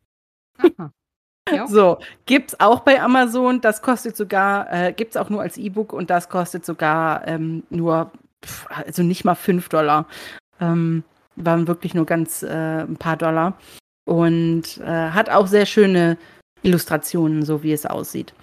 [1.50, 1.66] Ja.
[1.66, 3.60] So, gibt's auch bei Amazon.
[3.60, 8.12] Das kostet sogar, äh, gibt's auch nur als E-Book und das kostet sogar ähm, nur,
[8.68, 10.06] also nicht mal 5 Dollar.
[10.60, 11.04] Ähm,
[11.36, 13.56] waren wirklich nur ganz äh, ein paar Dollar.
[14.04, 16.18] Und äh, hat auch sehr schöne
[16.62, 18.34] Illustrationen, so wie es aussieht.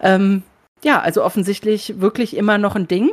[0.00, 0.42] Ähm,
[0.84, 3.10] ja, also offensichtlich wirklich immer noch ein Ding,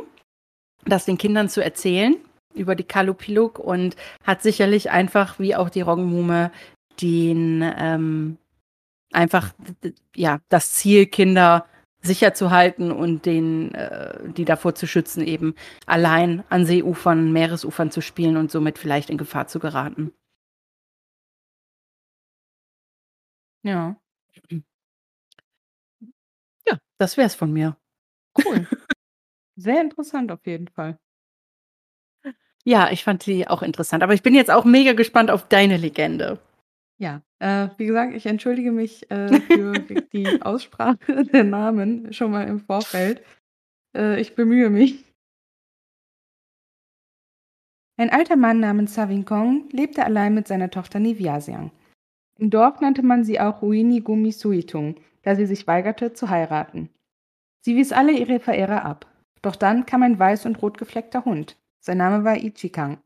[0.84, 2.16] das den Kindern zu erzählen
[2.54, 6.50] über die Kalupiluk und hat sicherlich einfach, wie auch die Roggenmume,
[7.00, 8.38] den ähm,
[9.12, 9.52] einfach
[10.14, 11.66] ja das Ziel, Kinder
[12.02, 15.54] sicher zu halten und den, äh, die davor zu schützen, eben
[15.86, 20.12] allein an Seeufern, Meeresufern zu spielen und somit vielleicht in Gefahr zu geraten.
[23.62, 23.96] Ja.
[26.68, 27.76] Ja, das wäre es von mir.
[28.44, 28.66] Cool.
[29.56, 30.98] Sehr interessant auf jeden Fall.
[32.64, 35.76] Ja, ich fand die auch interessant, aber ich bin jetzt auch mega gespannt auf deine
[35.76, 36.40] Legende.
[36.98, 39.72] Ja, äh, wie gesagt, ich entschuldige mich äh, für
[40.12, 40.98] die Aussprache
[41.32, 43.22] der Namen schon mal im Vorfeld.
[43.96, 45.04] Äh, ich bemühe mich.
[47.98, 51.70] Ein alter Mann namens Savinkong lebte allein mit seiner Tochter Niviasiang.
[52.38, 54.96] Im Dorf nannte man sie auch Ruini Gumi Suitung,
[55.26, 56.88] da sie sich weigerte zu heiraten.
[57.60, 59.06] Sie wies alle ihre Verehrer ab.
[59.42, 61.56] Doch dann kam ein weiß und rot gefleckter Hund.
[61.80, 62.98] Sein Name war Ichikang.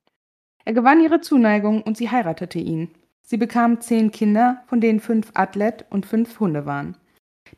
[0.67, 2.91] Er gewann ihre Zuneigung und sie heiratete ihn.
[3.23, 6.99] Sie bekam zehn Kinder, von denen fünf Athlet und fünf Hunde waren.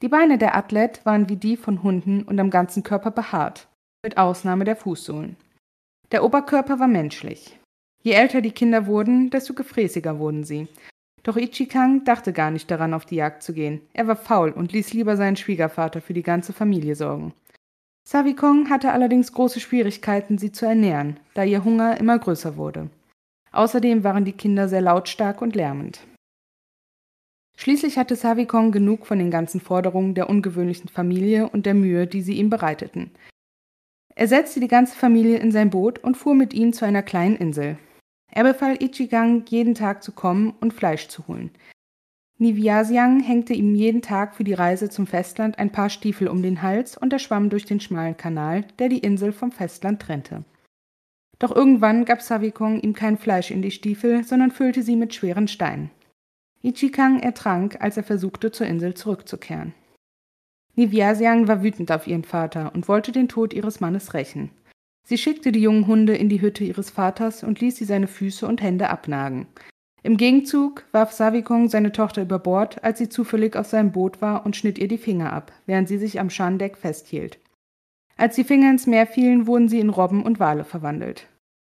[0.00, 3.68] Die Beine der Athlet waren wie die von Hunden und am ganzen Körper behaart,
[4.04, 5.36] mit Ausnahme der Fußsohlen.
[6.12, 7.58] Der Oberkörper war menschlich.
[8.02, 10.68] Je älter die Kinder wurden, desto gefräßiger wurden sie.
[11.22, 13.80] Doch Ichikang dachte gar nicht daran, auf die Jagd zu gehen.
[13.92, 17.32] Er war faul und ließ lieber seinen Schwiegervater für die ganze Familie sorgen.
[18.04, 22.90] Savikong hatte allerdings große Schwierigkeiten, sie zu ernähren, da ihr Hunger immer größer wurde.
[23.52, 26.00] Außerdem waren die Kinder sehr lautstark und lärmend.
[27.56, 32.22] Schließlich hatte Savikong genug von den ganzen Forderungen der ungewöhnlichen Familie und der Mühe, die
[32.22, 33.12] sie ihm bereiteten.
[34.16, 37.36] Er setzte die ganze Familie in sein Boot und fuhr mit ihnen zu einer kleinen
[37.36, 37.78] Insel.
[38.34, 41.50] Er befahl Ichigang, jeden Tag zu kommen und Fleisch zu holen.
[42.38, 46.62] Niviasiang hängte ihm jeden Tag für die Reise zum Festland ein paar Stiefel um den
[46.62, 50.44] Hals und er schwamm durch den schmalen Kanal, der die Insel vom Festland trennte.
[51.38, 55.46] Doch irgendwann gab Savikong ihm kein Fleisch in die Stiefel, sondern füllte sie mit schweren
[55.46, 55.90] Steinen.
[56.62, 59.74] Ichikang ertrank, als er versuchte, zur Insel zurückzukehren.
[60.74, 64.50] Niviasiang war wütend auf ihren Vater und wollte den Tod ihres Mannes rächen.
[65.04, 68.46] Sie schickte die jungen Hunde in die Hütte ihres Vaters und ließ sie seine Füße
[68.46, 69.46] und Hände abnagen.
[70.04, 74.44] Im Gegenzug warf Savikong seine Tochter über Bord, als sie zufällig auf seinem Boot war
[74.44, 77.38] und schnitt ihr die Finger ab, während sie sich am Schandeck festhielt.
[78.16, 81.28] Als die Finger ins Meer fielen, wurden sie in Robben und Wale verwandelt.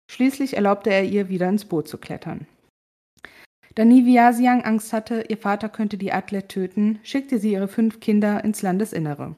[0.10, 2.48] Schließlich erlaubte er ihr, wieder ins Boot zu klettern.
[3.76, 8.43] Da Niviasiang Angst hatte, ihr Vater könnte die Athlet töten, schickte sie ihre fünf Kinder
[8.43, 9.36] ins Landesinnere.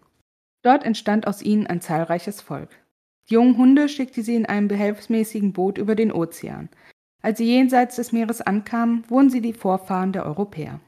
[0.62, 2.70] Dort entstand aus ihnen ein zahlreiches Volk.
[3.30, 6.70] Die jungen Hunde schickte sie in einem behelfsmäßigen Boot über den Ozean.
[7.22, 10.80] Als sie jenseits des Meeres ankamen, wurden sie die Vorfahren der Europäer.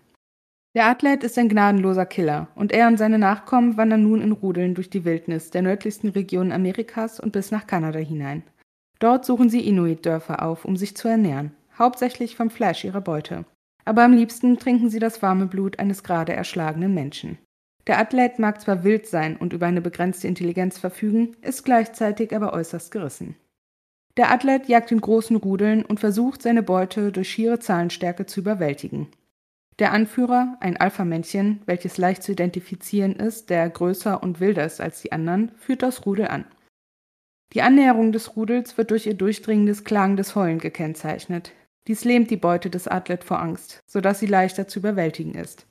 [0.75, 4.75] Der Athlet ist ein gnadenloser Killer und er und seine Nachkommen wandern nun in Rudeln
[4.75, 8.43] durch die Wildnis der nördlichsten Regionen Amerikas und bis nach Kanada hinein.
[8.99, 13.45] Dort suchen sie Inuit-Dörfer auf, um sich zu ernähren, hauptsächlich vom Fleisch ihrer Beute.
[13.85, 17.39] Aber am liebsten trinken sie das warme Blut eines gerade erschlagenen Menschen.
[17.87, 22.53] Der Athlet mag zwar wild sein und über eine begrenzte Intelligenz verfügen, ist gleichzeitig aber
[22.53, 23.37] äußerst gerissen.
[24.17, 29.07] Der Athlet jagt in großen Rudeln und versucht, seine Beute durch schiere Zahlenstärke zu überwältigen.
[29.79, 35.01] Der Anführer, ein Alpha-Männchen, welches leicht zu identifizieren ist, der größer und wilder ist als
[35.01, 36.45] die anderen, führt das Rudel an.
[37.53, 41.53] Die Annäherung des Rudels wird durch ihr durchdringendes, klagendes Heulen gekennzeichnet.
[41.87, 45.67] Dies lähmt die Beute des Athlet vor Angst, sodass sie leichter zu überwältigen ist.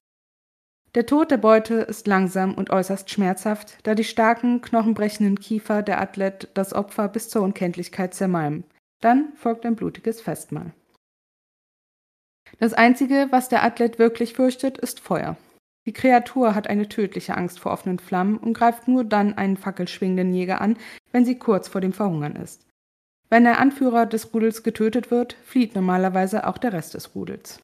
[0.97, 6.01] Der Tod der Beute ist langsam und äußerst schmerzhaft, da die starken, knochenbrechenden Kiefer der
[6.01, 8.65] Athlet das Opfer bis zur Unkenntlichkeit zermalmen.
[9.03, 10.73] Dann folgt ein blutiges Festmahl.
[12.61, 15.37] Das Einzige, was der Athlet wirklich fürchtet, ist Feuer.
[15.85, 20.33] Die Kreatur hat eine tödliche Angst vor offenen Flammen und greift nur dann einen fackelschwingenden
[20.33, 20.79] Jäger an,
[21.13, 22.67] wenn sie kurz vor dem Verhungern ist.
[23.29, 27.61] Wenn der Anführer des Rudels getötet wird, flieht normalerweise auch der Rest des Rudels.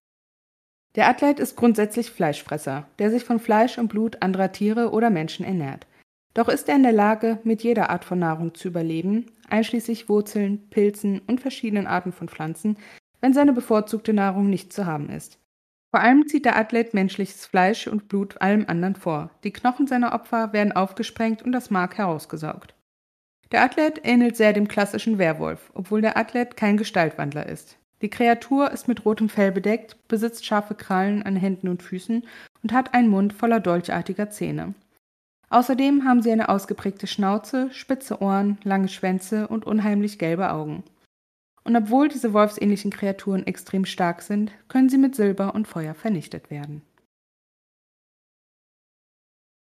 [0.95, 5.45] Der Athlet ist grundsätzlich Fleischfresser, der sich von Fleisch und Blut anderer Tiere oder Menschen
[5.45, 5.87] ernährt.
[6.35, 10.69] Doch ist er in der Lage, mit jeder Art von Nahrung zu überleben, einschließlich Wurzeln,
[10.71, 12.77] Pilzen und verschiedenen Arten von Pflanzen,
[13.21, 15.39] wenn seine bevorzugte Nahrung nicht zu haben ist.
[15.95, 19.31] Vor allem zieht der Athlet menschliches Fleisch und Blut allem anderen vor.
[19.45, 22.75] Die Knochen seiner Opfer werden aufgesprengt und das Mark herausgesaugt.
[23.51, 27.79] Der Athlet ähnelt sehr dem klassischen Werwolf, obwohl der Athlet kein Gestaltwandler ist.
[28.03, 32.25] Die Kreatur ist mit rotem Fell bedeckt, besitzt scharfe Krallen an Händen und Füßen
[32.63, 34.75] und hat einen Mund voller dolchartiger Zähne.
[35.51, 40.83] Außerdem haben sie eine ausgeprägte Schnauze, spitze Ohren, lange Schwänze und unheimlich gelbe Augen.
[41.63, 46.51] Und obwohl diese wolfsähnlichen Kreaturen extrem stark sind, können sie mit Silber und Feuer vernichtet
[46.51, 46.83] werden.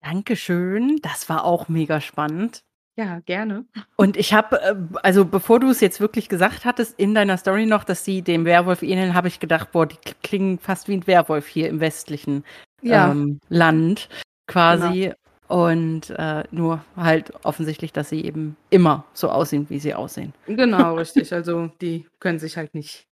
[0.02, 2.64] Dankeschön, das war auch mega spannend.
[2.98, 3.66] Ja, gerne.
[3.98, 7.66] Und ich habe, äh, also bevor du es jetzt wirklich gesagt hattest, in deiner Story
[7.66, 11.08] noch, dass sie dem Werwolf ähneln, habe ich gedacht, boah, die klingen fast wie ein
[11.08, 12.46] Werwolf hier im westlichen
[12.82, 13.12] ja.
[13.12, 14.08] ähm, Land
[14.48, 15.02] quasi.
[15.02, 15.16] Genau.
[15.48, 20.34] Und äh, nur halt offensichtlich, dass sie eben immer so aussehen, wie sie aussehen.
[20.48, 21.34] Genau, richtig.
[21.34, 23.06] Also die können sich halt nicht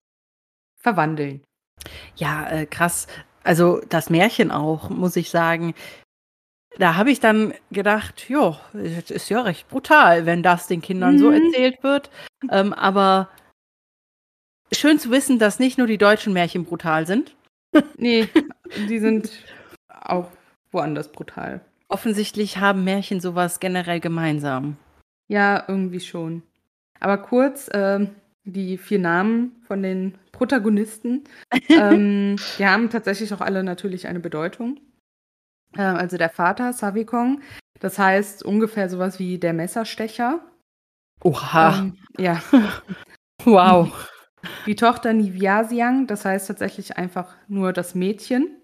[0.77, 1.43] verwandeln.
[2.17, 3.09] Ja, äh, krass.
[3.43, 5.75] Also das Märchen auch, muss ich sagen.
[6.79, 11.15] Da habe ich dann gedacht, ja, das ist ja recht brutal, wenn das den Kindern
[11.15, 11.19] mhm.
[11.19, 12.11] so erzählt wird.
[12.51, 13.29] Ähm, aber
[14.73, 17.35] schön zu wissen, dass nicht nur die deutschen Märchen brutal sind.
[17.97, 18.29] Nee,
[18.89, 19.31] die sind
[19.89, 20.29] auch
[20.73, 21.61] woanders brutal.
[21.89, 24.77] Offensichtlich haben Märchen sowas generell gemeinsam.
[25.29, 26.43] Ja, irgendwie schon.
[26.99, 28.09] Aber kurz, äh,
[28.45, 31.25] die vier Namen von den Protagonisten,
[31.69, 34.81] ähm, die haben tatsächlich auch alle natürlich eine Bedeutung.
[35.77, 37.41] Äh, also der Vater, Savikong,
[37.81, 40.41] das heißt ungefähr sowas wie der Messerstecher.
[41.23, 41.79] Oha.
[41.79, 42.43] Ähm, ja.
[43.45, 43.91] wow.
[44.67, 48.63] Die Tochter Nivyasiang, das heißt tatsächlich einfach nur das Mädchen.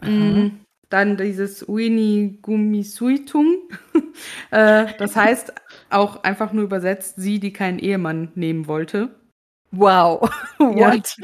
[0.00, 0.60] Mhm.
[0.88, 3.68] Dann dieses Uini Gumisuitung.
[4.50, 5.52] äh, das heißt
[5.90, 9.14] auch einfach nur übersetzt, sie, die keinen Ehemann nehmen wollte.
[9.72, 10.30] Wow.
[10.58, 11.16] What?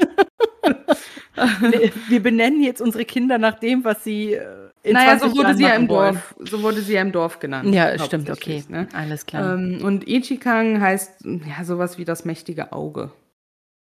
[2.09, 5.63] Wir benennen jetzt unsere Kinder nach dem, was sie äh, naja, so wurde Jahren sie
[5.63, 6.13] ja im wollen.
[6.13, 7.73] Dorf, so wurde sie ja im Dorf genannt.
[7.73, 8.63] Ja, stimmt, okay.
[8.69, 8.87] Ne?
[8.93, 9.55] Alles klar.
[9.55, 13.11] Ähm, und Ichikang heißt ja sowas wie das mächtige Auge.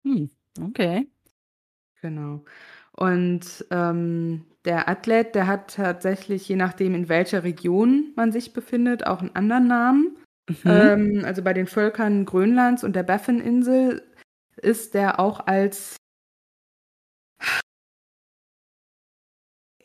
[0.04, 0.30] Hm,
[0.62, 1.08] okay.
[2.02, 2.44] Genau.
[2.92, 9.06] Und ähm, der Athlet, der hat tatsächlich, je nachdem, in welcher Region man sich befindet,
[9.06, 10.18] auch einen anderen Namen.
[10.48, 10.56] Mhm.
[10.66, 14.04] Ähm, also bei den Völkern Grönlands und der Baffin-Insel
[14.62, 15.98] ist der auch als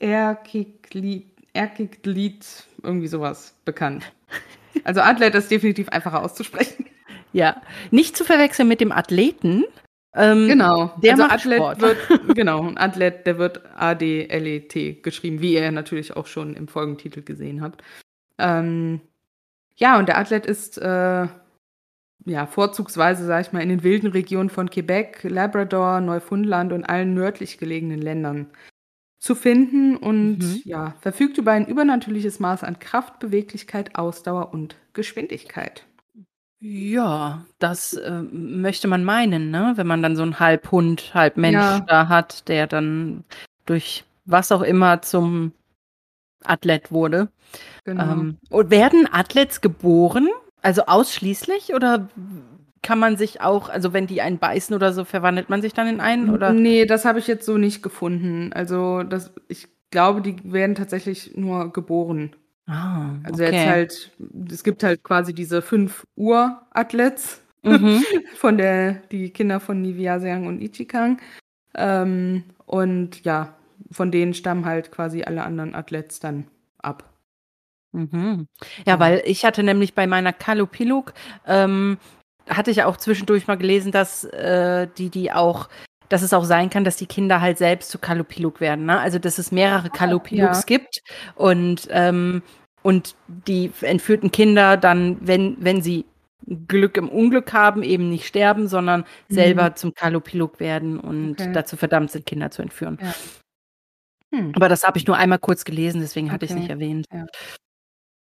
[0.01, 1.27] Erkiglied,
[2.83, 4.13] irgendwie sowas bekannt.
[4.85, 6.87] Also Athlet ist definitiv einfacher auszusprechen.
[7.33, 7.61] Ja,
[7.91, 9.65] nicht zu verwechseln mit dem Athleten,
[10.15, 10.93] ähm, genau.
[11.03, 11.81] Der also macht Athlet Sport.
[11.81, 11.99] wird,
[12.35, 17.63] genau, ein Athlet, der wird A-D-L-E-T geschrieben, wie ihr natürlich auch schon im Folgentitel gesehen
[17.63, 17.83] habt.
[18.39, 19.01] Ähm,
[19.77, 21.29] ja, und der Athlet ist äh,
[22.25, 27.15] ja vorzugsweise, sag ich mal, in den wilden Regionen von Quebec, Labrador, Neufundland und allen
[27.15, 28.49] nördlich gelegenen Ländern
[29.20, 30.62] zu finden und mhm.
[30.64, 35.87] ja, verfügt über ein übernatürliches Maß an Kraft, Beweglichkeit, Ausdauer und Geschwindigkeit.
[36.62, 39.72] Ja, das, äh, möchte man meinen, ne?
[39.76, 41.80] Wenn man dann so 'n Halbhund, Halbmensch Ja.
[41.87, 43.24] da hat, der dann
[43.66, 45.52] durch was auch immer zum
[46.44, 47.28] Athlet wurde.
[47.85, 48.12] Genau.
[48.12, 50.28] Ähm, und werden Athlets geboren?
[50.62, 52.09] Also ausschließlich oder
[52.83, 55.88] kann man sich auch also wenn die einen beißen oder so, verwandelt man sich dann
[55.88, 56.53] in einen, oder?
[56.53, 58.53] nee, das habe ich jetzt so nicht gefunden.
[58.53, 62.35] Also, das ich glaube, die werden tatsächlich nur geboren.
[62.66, 64.12] Ah, Also jetzt halt,
[64.51, 68.03] es gibt halt quasi diese fünf Ur-Athlets Mhm.
[68.37, 71.21] von der, die Kinder von Niviasiang und Ichikang.
[71.75, 73.55] Ähm, und ja,
[73.90, 76.47] von denen stammen halt quasi alle anderen Athlets dann
[76.79, 77.05] ab.
[77.93, 78.47] Mhm.
[78.87, 81.12] Ja, weil ich hatte nämlich bei meiner Kalopiluk,
[81.47, 81.99] ähm,
[82.51, 85.69] hatte ich auch zwischendurch mal gelesen, dass äh, die, die auch,
[86.09, 88.87] dass es auch sein kann, dass die Kinder halt selbst zu Kalopiluk werden.
[88.87, 88.99] Ne?
[88.99, 90.65] Also dass es mehrere Kalopiluks ja.
[90.67, 91.01] gibt
[91.37, 92.43] und ähm,
[92.83, 96.07] und die entführten Kinder dann, wenn, wenn sie
[96.67, 99.35] Glück im Unglück haben, eben nicht sterben, sondern mhm.
[99.35, 101.53] selber zum Kalopilok werden und okay.
[101.53, 102.99] dazu verdammt sind, Kinder zu entführen.
[103.01, 103.15] Ja.
[104.33, 104.53] Hm.
[104.55, 106.35] Aber das habe ich nur einmal kurz gelesen, deswegen okay.
[106.35, 107.07] hatte ich es nicht erwähnt.
[107.13, 107.27] Ja.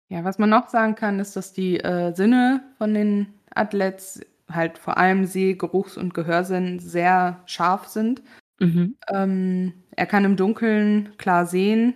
[0.08, 0.24] ja.
[0.24, 4.98] was man noch sagen kann, ist, dass die äh, Sinne von den Athlets halt vor
[4.98, 8.22] allem Seh-, Geruchs- und Gehörsinn sehr scharf sind.
[8.58, 8.96] Mhm.
[9.08, 11.94] Ähm, er kann im Dunkeln klar sehen,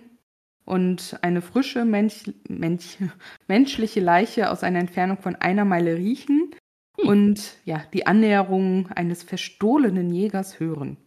[0.65, 2.97] und eine frische Mensch, Mensch,
[3.47, 6.51] menschliche Leiche aus einer Entfernung von einer Meile riechen
[6.99, 7.07] hm.
[7.07, 10.97] und ja, die Annäherung eines verstohlenen Jägers hören.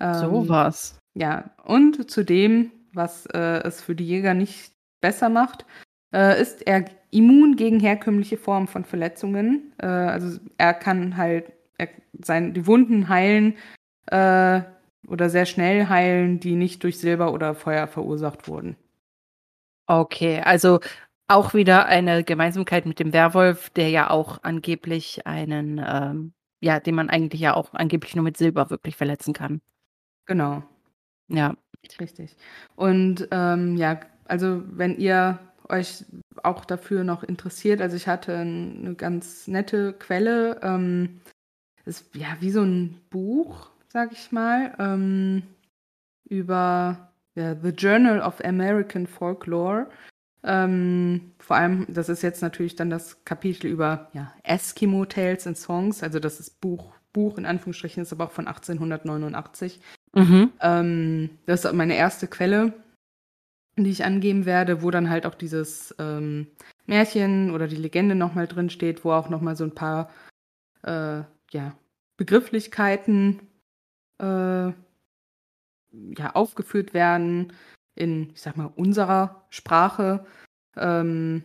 [0.00, 0.98] Ähm, so was.
[1.14, 5.66] Ja, und zudem, was äh, es für die Jäger nicht besser macht,
[6.12, 6.84] äh, ist er
[7.14, 9.72] immun gegen herkömmliche Formen von Verletzungen.
[9.78, 11.88] Äh, also er kann halt er,
[12.22, 13.56] sein, die Wunden heilen,
[14.06, 14.62] äh,
[15.06, 18.76] oder sehr schnell heilen, die nicht durch Silber oder Feuer verursacht wurden.
[19.86, 20.80] Okay, also
[21.28, 26.94] auch wieder eine Gemeinsamkeit mit dem Werwolf, der ja auch angeblich einen, ähm, ja, den
[26.94, 29.60] man eigentlich ja auch angeblich nur mit Silber wirklich verletzen kann.
[30.26, 30.62] Genau.
[31.28, 31.54] Ja.
[32.00, 32.36] Richtig.
[32.76, 35.38] Und ähm, ja, also wenn ihr
[35.68, 36.04] euch
[36.42, 41.20] auch dafür noch interessiert, also ich hatte eine ganz nette Quelle, ähm,
[41.84, 45.42] ist ja wie so ein Buch, sag ich mal, ähm,
[46.28, 49.88] über ja, The Journal of American Folklore.
[50.42, 55.56] Ähm, vor allem, das ist jetzt natürlich dann das Kapitel über ja, Eskimo Tales and
[55.56, 59.80] Songs, also das ist Buch, Buch in Anführungsstrichen, ist aber auch von 1889.
[60.14, 60.52] Mhm.
[60.60, 62.74] Ähm, das ist meine erste Quelle,
[63.76, 66.46] die ich angeben werde, wo dann halt auch dieses ähm,
[66.86, 70.10] Märchen oder die Legende nochmal drin steht, wo auch nochmal so ein paar
[70.82, 71.76] äh, ja,
[72.16, 73.40] Begrifflichkeiten
[74.18, 74.72] äh,
[75.92, 77.52] ja, aufgeführt werden
[77.94, 80.26] in, ich sag mal, unserer Sprache
[80.76, 81.44] ähm,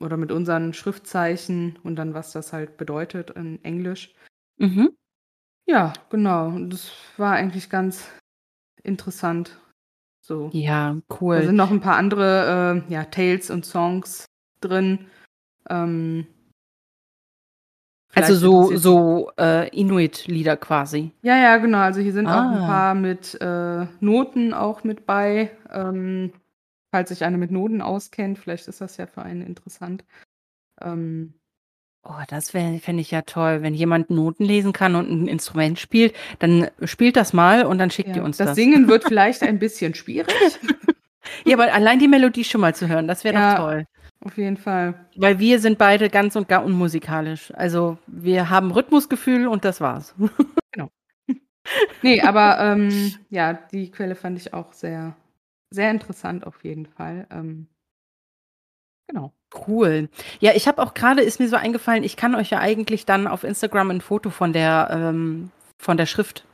[0.00, 4.14] oder mit unseren Schriftzeichen und dann, was das halt bedeutet in Englisch.
[4.58, 4.96] Mhm.
[5.66, 6.48] Ja, genau.
[6.48, 8.08] Und das war eigentlich ganz
[8.82, 9.58] interessant.
[10.26, 10.48] So.
[10.54, 11.36] Ja, cool.
[11.36, 14.24] Da sind noch ein paar andere äh, ja, Tales und Songs
[14.62, 15.00] drin.
[15.68, 16.26] Ähm,
[18.14, 21.10] also so, so äh, Inuit-Lieder quasi.
[21.20, 21.78] Ja, ja, genau.
[21.78, 22.38] Also hier sind ah.
[22.38, 22.66] auch ein ah.
[22.66, 25.50] paar mit äh, Noten auch mit bei.
[25.70, 26.32] Ähm,
[26.90, 30.06] falls sich eine mit Noten auskennt, vielleicht ist das ja für einen interessant.
[30.80, 31.34] Ähm,
[32.04, 33.62] oh, das fände ich ja toll.
[33.62, 37.90] Wenn jemand Noten lesen kann und ein Instrument spielt, dann spielt das mal und dann
[37.90, 38.48] schickt ja, ihr uns das.
[38.48, 40.34] Das Singen wird vielleicht ein bisschen schwierig.
[41.44, 43.86] ja, aber allein die Melodie schon mal zu hören, das wäre ja, doch toll.
[44.20, 45.06] Auf jeden Fall.
[45.16, 47.52] Weil wir sind beide ganz und gar unmusikalisch.
[47.54, 50.14] Also wir haben Rhythmusgefühl und das war's.
[50.72, 50.90] Genau.
[52.02, 55.16] Nee, aber ähm, ja, die Quelle fand ich auch sehr,
[55.70, 57.28] sehr interessant auf jeden Fall.
[57.30, 57.68] Ähm,
[59.06, 59.32] genau.
[59.68, 60.08] Cool.
[60.40, 63.26] Ja, ich habe auch gerade, ist mir so eingefallen, ich kann euch ja eigentlich dann
[63.26, 65.50] auf Instagram ein Foto von der, ähm,
[65.80, 66.44] von der Schrift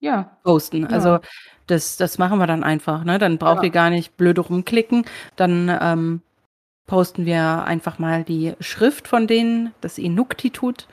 [0.00, 0.36] ja.
[0.42, 0.86] posten.
[0.86, 1.20] Also ja.
[1.66, 3.04] das, das machen wir dann einfach.
[3.04, 3.18] Ne?
[3.18, 3.64] Dann braucht ja.
[3.64, 5.04] ihr gar nicht blöde rumklicken.
[5.36, 6.22] Dann ähm,
[6.86, 10.88] posten wir einfach mal die Schrift von denen, das Inuktitut.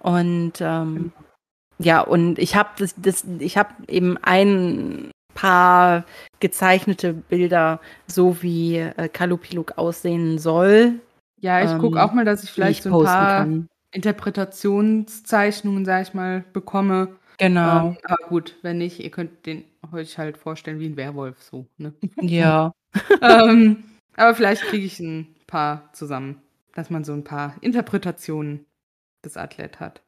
[0.00, 1.12] Und ähm,
[1.78, 6.04] ja, und ich habe das, das, ich habe eben ein paar
[6.40, 11.00] gezeichnete Bilder, so wie äh, Kalupiluk aussehen soll.
[11.40, 13.68] Ja, ich ähm, gucke auch mal, dass ich vielleicht ich so ein paar kann.
[13.92, 17.16] Interpretationszeichnungen, sag ich mal, bekomme.
[17.38, 17.88] Genau.
[17.88, 21.66] Ähm, aber gut, wenn nicht, ihr könnt den euch halt vorstellen wie ein Werwolf so.
[21.78, 21.92] Ne?
[22.20, 22.72] Ja.
[23.22, 23.84] ähm,
[24.16, 26.42] aber vielleicht kriege ich ein paar zusammen,
[26.74, 28.64] dass man so ein paar Interpretationen
[29.24, 30.02] des Athlet hat.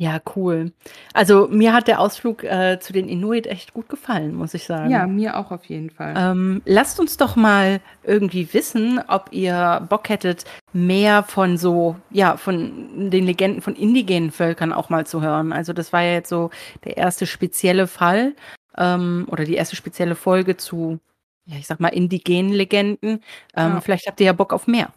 [0.00, 0.70] Ja, cool.
[1.12, 4.90] Also mir hat der Ausflug äh, zu den Inuit echt gut gefallen, muss ich sagen.
[4.90, 6.14] Ja, mir auch auf jeden Fall.
[6.16, 12.36] Ähm, lasst uns doch mal irgendwie wissen, ob ihr Bock hättet, mehr von so, ja,
[12.36, 15.52] von den Legenden von indigenen Völkern auch mal zu hören.
[15.52, 16.50] Also das war ja jetzt so
[16.84, 18.36] der erste spezielle Fall
[18.76, 21.00] ähm, oder die erste spezielle Folge zu
[21.46, 23.20] ja, ich sag mal, indigenen Legenden.
[23.56, 23.80] Ähm, ja.
[23.80, 24.92] Vielleicht habt ihr ja Bock auf mehr.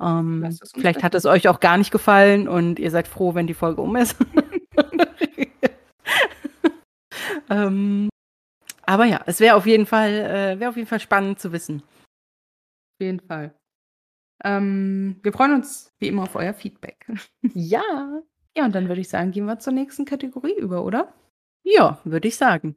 [0.00, 3.54] Ähm, vielleicht hat es euch auch gar nicht gefallen und ihr seid froh, wenn die
[3.54, 4.16] Folge um ist.
[7.50, 8.08] ähm,
[8.82, 11.82] aber ja, es wäre auf jeden Fall, äh, wäre auf jeden Fall spannend zu wissen.
[11.82, 13.54] Auf jeden Fall.
[14.44, 17.06] Ähm, wir freuen uns wie immer auf euer Feedback.
[17.54, 17.82] ja.
[18.56, 21.12] Ja, und dann würde ich sagen, gehen wir zur nächsten Kategorie über, oder?
[21.64, 22.76] Ja, würde ich sagen.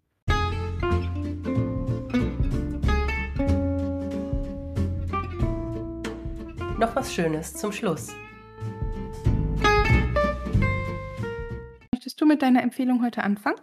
[6.82, 8.08] Noch was Schönes zum Schluss.
[11.94, 13.58] Möchtest du mit deiner Empfehlung heute anfangen?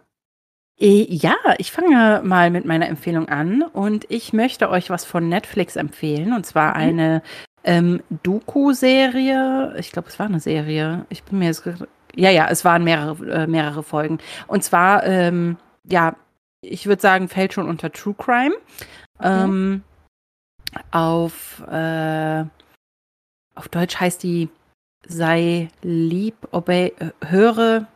[0.79, 5.27] Äh, ja, ich fange mal mit meiner Empfehlung an und ich möchte euch was von
[5.27, 6.81] Netflix empfehlen und zwar mhm.
[6.81, 7.21] eine
[7.65, 9.75] ähm, Doku-Serie.
[9.77, 11.05] Ich glaube, es war eine Serie.
[11.09, 11.63] Ich bin mir jetzt.
[12.15, 14.19] Ja, ja, es waren mehrere, äh, mehrere Folgen.
[14.47, 16.15] Und zwar, ähm, ja,
[16.61, 18.55] ich würde sagen, fällt schon unter True Crime.
[19.17, 19.43] Okay.
[19.43, 19.83] Ähm,
[20.91, 22.45] auf äh,
[23.59, 24.47] auf Deutsch heißt die
[25.05, 27.87] sei lieb, obey, äh, höre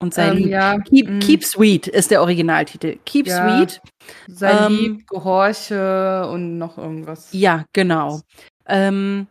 [0.00, 0.46] und sei ähm, lieb.
[0.48, 0.78] Ja.
[0.80, 1.18] Keep, mm.
[1.20, 2.98] keep, Sweet ist der Originaltitel.
[3.04, 3.56] Keep ja.
[3.56, 3.80] Sweet.
[4.26, 7.28] Sei ähm, lieb, gehorche und noch irgendwas.
[7.32, 8.20] Ja, genau.
[8.66, 9.28] Ähm,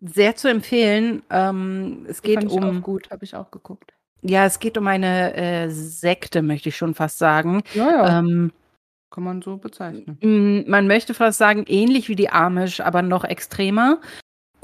[0.00, 1.22] sehr zu empfehlen.
[1.28, 2.80] Ähm, es geht um.
[2.80, 3.92] gut, habe ich auch geguckt.
[4.22, 7.62] Ja, es geht um eine äh, Sekte, möchte ich schon fast sagen.
[7.74, 8.18] Ja, ja.
[8.18, 8.52] Ähm,
[9.10, 10.64] Kann man so bezeichnen.
[10.66, 14.00] Man möchte fast sagen, ähnlich wie die Amish, aber noch extremer.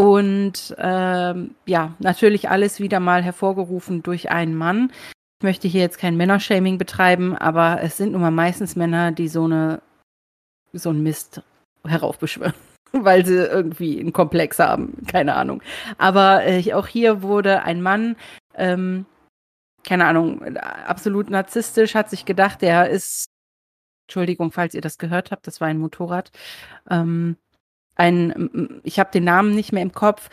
[0.03, 4.90] Und ähm, ja, natürlich alles wieder mal hervorgerufen durch einen Mann.
[5.38, 9.28] Ich möchte hier jetzt kein Männershaming betreiben, aber es sind nun mal meistens Männer, die
[9.28, 9.80] so eine
[10.72, 11.42] so einen Mist
[11.86, 12.55] heraufbeschwören,
[12.92, 15.62] weil sie irgendwie einen Komplex haben, keine Ahnung.
[15.98, 18.16] Aber äh, auch hier wurde ein Mann,
[18.57, 19.07] ähm,
[19.84, 23.26] keine Ahnung, absolut narzisstisch, hat sich gedacht, der ist,
[24.09, 26.32] Entschuldigung, falls ihr das gehört habt, das war ein Motorrad,
[26.90, 27.36] ähm,
[28.03, 30.28] ein, ich habe den Namen nicht mehr im Kopf,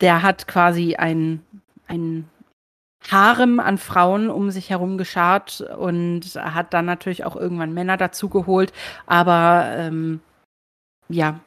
[0.00, 1.42] der hat quasi ein,
[1.86, 2.28] ein
[3.10, 8.30] Harem an Frauen um sich herum geschart und hat dann natürlich auch irgendwann Männer dazu
[8.30, 8.72] geholt.
[9.06, 10.20] Aber ähm,
[11.08, 11.40] ja,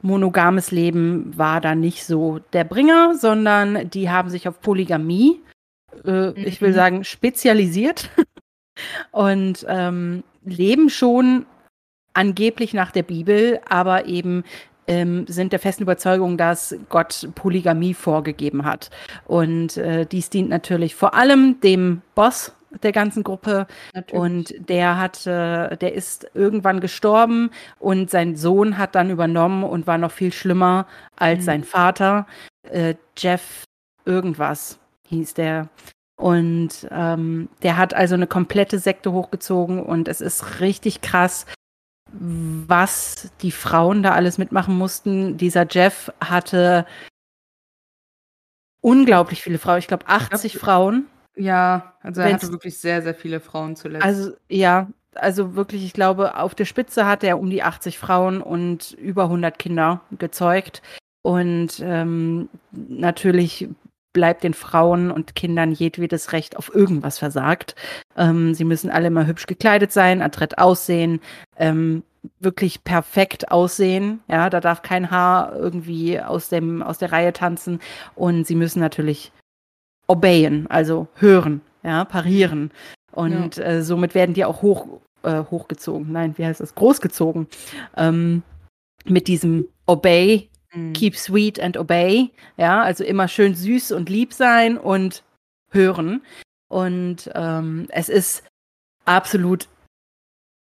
[0.00, 5.42] monogames Leben war da nicht so der Bringer, sondern die haben sich auf Polygamie,
[6.04, 6.34] äh, mhm.
[6.36, 6.74] ich will mhm.
[6.74, 8.08] sagen, spezialisiert
[9.12, 11.44] und ähm, leben schon
[12.14, 14.44] angeblich nach der Bibel, aber eben
[14.90, 18.90] ähm, sind der festen Überzeugung, dass Gott Polygamie vorgegeben hat.
[19.26, 23.66] Und äh, dies dient natürlich vor allem dem Boss der ganzen Gruppe.
[23.94, 24.20] Natürlich.
[24.20, 29.86] Und der hat, äh, der ist irgendwann gestorben und sein Sohn hat dann übernommen und
[29.86, 30.86] war noch viel schlimmer
[31.16, 31.44] als mhm.
[31.44, 32.26] sein Vater.
[32.68, 33.64] Äh, Jeff
[34.04, 35.68] irgendwas hieß der.
[36.16, 41.46] Und ähm, der hat also eine komplette Sekte hochgezogen und es ist richtig krass,
[42.12, 45.36] was die Frauen da alles mitmachen mussten.
[45.36, 46.86] Dieser Jeff hatte
[48.80, 51.06] unglaublich viele Frauen, ich glaube 80 ich glaub, Frauen.
[51.36, 54.04] Ja, also er Wenn's, hatte wirklich sehr, sehr viele Frauen zuletzt.
[54.04, 58.42] Also ja, also wirklich, ich glaube, auf der Spitze hat er um die 80 Frauen
[58.42, 60.82] und über 100 Kinder gezeugt.
[61.22, 63.68] Und ähm, natürlich
[64.12, 67.74] bleibt den Frauen und Kindern jedwedes Recht auf irgendwas versagt.
[68.16, 71.20] Ähm, sie müssen alle immer hübsch gekleidet sein, adrett aussehen,
[71.56, 72.02] ähm,
[72.38, 74.20] wirklich perfekt aussehen.
[74.28, 77.80] Ja, da darf kein Haar irgendwie aus dem aus der Reihe tanzen
[78.14, 79.32] und sie müssen natürlich
[80.06, 82.72] obeyen, also hören, ja, parieren.
[83.12, 83.64] Und ja.
[83.64, 84.86] äh, somit werden die auch hoch
[85.22, 86.12] äh, hochgezogen.
[86.12, 86.74] Nein, wie heißt das?
[86.74, 87.46] Großgezogen.
[87.96, 88.42] Ähm,
[89.04, 90.92] mit diesem Obey Mhm.
[90.92, 92.30] Keep sweet and obey.
[92.56, 95.22] Ja, also immer schön süß und lieb sein und
[95.70, 96.22] hören.
[96.68, 98.44] Und ähm, es ist
[99.04, 99.68] absolut,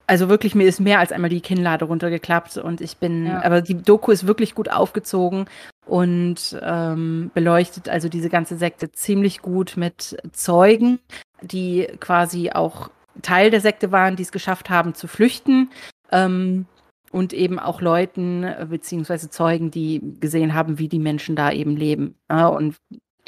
[0.07, 3.43] also wirklich, mir ist mehr als einmal die Kinnlade runtergeklappt und ich bin, ja.
[3.43, 5.47] aber die Doku ist wirklich gut aufgezogen
[5.87, 10.99] und ähm, beleuchtet also diese ganze Sekte ziemlich gut mit Zeugen,
[11.41, 12.91] die quasi auch
[13.23, 15.71] Teil der Sekte waren, die es geschafft haben zu flüchten.
[16.13, 16.67] Ähm,
[17.15, 21.77] und eben auch Leuten äh, beziehungsweise Zeugen, die gesehen haben, wie die Menschen da eben
[21.77, 22.77] leben ja, und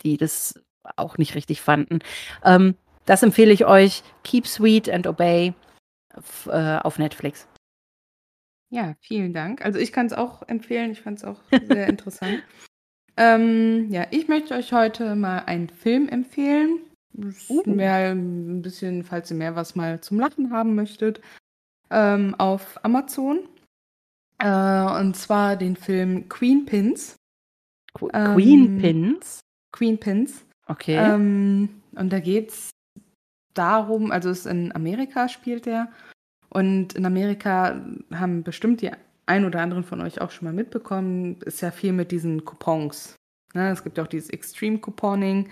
[0.02, 0.60] die das
[0.96, 2.00] auch nicht richtig fanden.
[2.44, 2.74] Ähm,
[3.04, 4.02] das empfehle ich euch.
[4.24, 5.54] Keep Sweet and Obey
[6.46, 7.46] äh, auf Netflix.
[8.70, 9.64] Ja, vielen Dank.
[9.64, 10.90] Also ich kann es auch empfehlen.
[10.90, 12.42] Ich fand es auch sehr interessant.
[13.16, 16.80] Ähm, ja, ich möchte euch heute mal einen Film empfehlen.
[17.48, 17.62] Uh.
[17.64, 21.20] Mehr ein bisschen, falls ihr mehr was mal zum Lachen haben möchtet,
[21.90, 23.48] ähm, auf Amazon.
[24.38, 27.16] Äh, und zwar den Film Queen Pins.
[27.94, 29.40] Qu ähm, Queen Pins?
[29.72, 30.44] Queen Pins.
[30.66, 30.96] Okay.
[30.96, 32.70] Ähm, und da geht es
[33.54, 35.90] darum, also es in Amerika spielt der.
[36.50, 37.80] Und in Amerika
[38.12, 38.90] haben bestimmt die
[39.26, 43.16] ein oder anderen von euch auch schon mal mitbekommen, ist ja viel mit diesen Coupons.
[43.54, 43.70] Ne?
[43.70, 45.48] Es gibt ja auch dieses Extreme Couponing.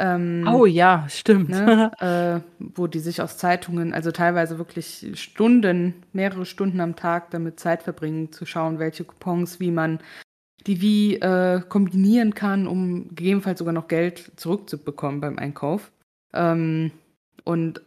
[0.00, 1.48] Ähm, oh ja, stimmt.
[1.50, 7.30] Ne, äh, wo die sich aus Zeitungen, also teilweise wirklich Stunden, mehrere Stunden am Tag
[7.32, 9.98] damit Zeit verbringen, zu schauen, welche Coupons, wie man
[10.66, 15.90] die wie äh, kombinieren kann, um gegebenenfalls sogar noch Geld zurückzubekommen beim Einkauf.
[16.32, 16.92] Ähm,
[17.44, 17.82] und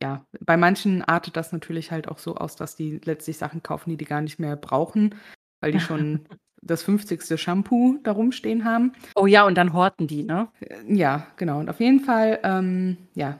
[0.00, 3.90] ja, bei manchen artet das natürlich halt auch so aus, dass die letztlich Sachen kaufen,
[3.90, 5.14] die die gar nicht mehr brauchen,
[5.60, 6.26] weil die schon
[6.66, 7.40] das 50.
[7.40, 8.92] Shampoo da rumstehen haben.
[9.14, 10.48] Oh ja, und dann horten die, ne?
[10.60, 11.60] Äh, ja, genau.
[11.60, 13.38] Und auf jeden Fall, ähm, ja,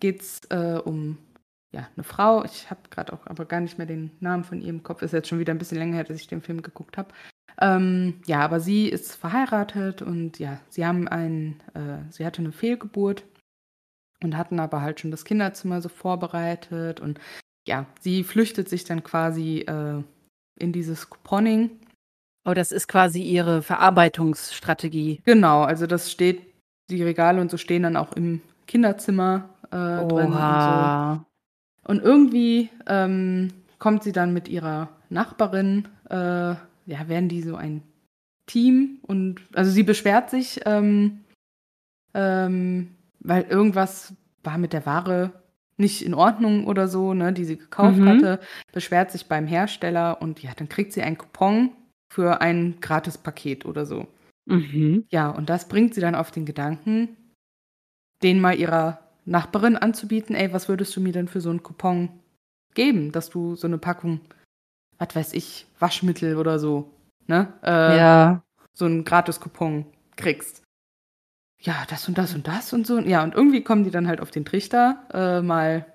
[0.00, 1.18] geht es äh, um
[1.72, 2.44] ja, eine Frau.
[2.44, 5.02] Ich habe gerade auch aber gar nicht mehr den Namen von ihrem Kopf.
[5.02, 7.08] Ist jetzt schon wieder ein bisschen länger her, dass ich den Film geguckt habe.
[7.60, 12.52] Ähm, ja, aber sie ist verheiratet und ja, sie haben ein, äh, sie hatte eine
[12.52, 13.24] Fehlgeburt
[14.22, 17.18] und hatten aber halt schon das Kinderzimmer so vorbereitet und
[17.66, 20.02] ja, sie flüchtet sich dann quasi äh,
[20.58, 21.70] in dieses Couponing
[22.46, 25.20] Oh, das ist quasi ihre Verarbeitungsstrategie.
[25.24, 26.42] Genau, also das steht,
[26.88, 31.90] die Regale und so stehen dann auch im Kinderzimmer äh, drin und so.
[31.90, 33.48] Und irgendwie ähm,
[33.80, 37.82] kommt sie dann mit ihrer Nachbarin, äh, ja, werden die so ein
[38.46, 41.24] Team und also sie beschwert sich, ähm,
[42.14, 45.32] ähm, weil irgendwas war mit der Ware
[45.78, 48.08] nicht in Ordnung oder so, ne, die sie gekauft mhm.
[48.08, 48.40] hatte,
[48.72, 51.72] beschwert sich beim Hersteller und ja, dann kriegt sie einen Coupon
[52.08, 54.06] für ein Gratispaket oder so.
[54.46, 55.06] Mhm.
[55.10, 57.16] Ja, und das bringt sie dann auf den Gedanken,
[58.22, 62.08] den mal ihrer Nachbarin anzubieten, ey, was würdest du mir denn für so einen Coupon
[62.74, 64.20] geben, dass du so eine Packung,
[64.98, 66.92] was weiß ich, Waschmittel oder so,
[67.26, 67.52] ne?
[67.62, 68.42] Äh, ja.
[68.72, 69.86] So einen Gratis-Coupon
[70.16, 70.62] kriegst.
[71.60, 73.00] Ja, das und das und das und so.
[73.00, 75.86] Ja, und irgendwie kommen die dann halt auf den Trichter, äh, mal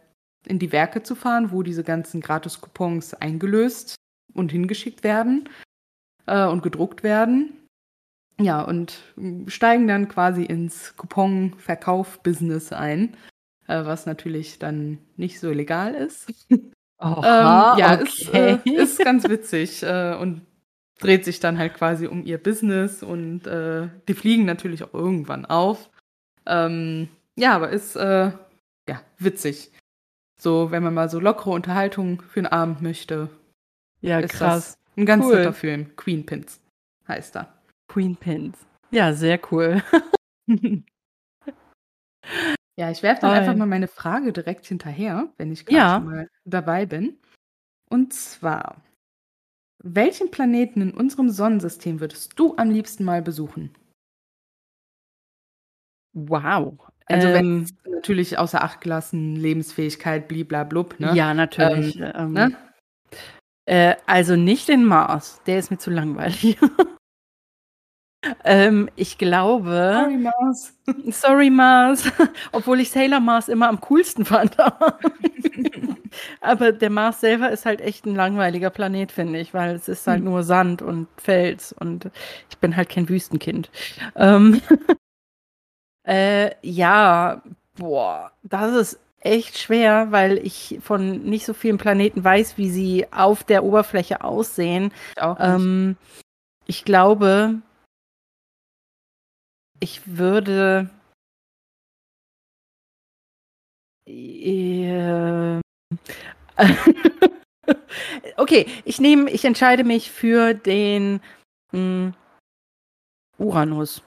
[0.46, 3.96] in die Werke zu fahren, wo diese ganzen Gratis-Coupons eingelöst
[4.34, 5.48] und hingeschickt werden
[6.28, 7.54] äh, und gedruckt werden.
[8.40, 9.00] ja, und
[9.48, 13.16] steigen dann quasi ins Coupon-Verkauf-Business ein,
[13.68, 16.34] äh, was natürlich dann nicht so legal ist.
[17.00, 18.04] Oha, ähm, ja, okay.
[18.04, 20.42] ist, äh, ist ganz witzig äh, und
[21.00, 25.46] dreht sich dann halt quasi um ihr Business und äh, die fliegen natürlich auch irgendwann
[25.46, 25.90] auf.
[26.46, 28.32] Ähm, ja, aber ist äh,
[28.88, 29.72] ja witzig.
[30.40, 33.30] So, wenn man mal so lockere Unterhaltung für einen Abend möchte.
[34.02, 34.78] Ja, krass.
[34.98, 35.38] Ein ganz Cool.
[35.38, 35.96] netter Film.
[35.96, 36.60] Queen Pins
[37.08, 37.54] heißt er.
[37.88, 38.58] Queen Pins.
[38.92, 39.82] Ja, sehr cool.
[42.80, 43.40] Ja, ich werfe dann Toll.
[43.40, 46.00] einfach mal meine Frage direkt hinterher, wenn ich gerade Ja.
[46.00, 47.20] mal dabei bin.
[47.90, 48.82] Und zwar,
[49.84, 53.72] welchen Planeten in unserem Sonnensystem würdest du am liebsten mal besuchen?
[56.14, 56.90] Wow.
[57.06, 61.14] Also wenn Ähm, es natürlich außer Acht gelassen, Lebensfähigkeit, bliblablub, ne?
[61.16, 61.98] Ja, natürlich.
[62.00, 62.58] Ähm, ne?
[63.66, 66.58] Äh, also nicht den Mars, der ist mir zu langweilig.
[68.44, 70.74] ähm, ich glaube, Sorry, Mars.
[71.12, 72.12] sorry Mars,
[72.52, 74.58] obwohl ich Sailor Mars immer am coolsten fand.
[76.42, 80.06] Aber der Mars selber ist halt echt ein langweiliger Planet, finde ich, weil es ist
[80.08, 80.26] halt Hm.
[80.26, 82.10] nur Sand und Fels und
[82.50, 83.70] ich bin halt kein Wüstenkind.
[84.16, 84.62] Ähm,
[86.04, 87.42] äh, ja,
[87.76, 93.06] boah, das ist echt schwer, weil ich von nicht so vielen Planeten weiß, wie sie
[93.12, 94.92] auf der Oberfläche aussehen.
[95.16, 95.48] Ich auch nicht.
[95.48, 95.98] Ähm,
[96.66, 97.62] ich glaube,
[99.80, 100.90] ich würde.
[104.08, 105.60] Äh,
[108.38, 111.22] okay, ich nehme, ich entscheide mich für den
[111.72, 112.14] mh,
[113.38, 114.02] Uranus.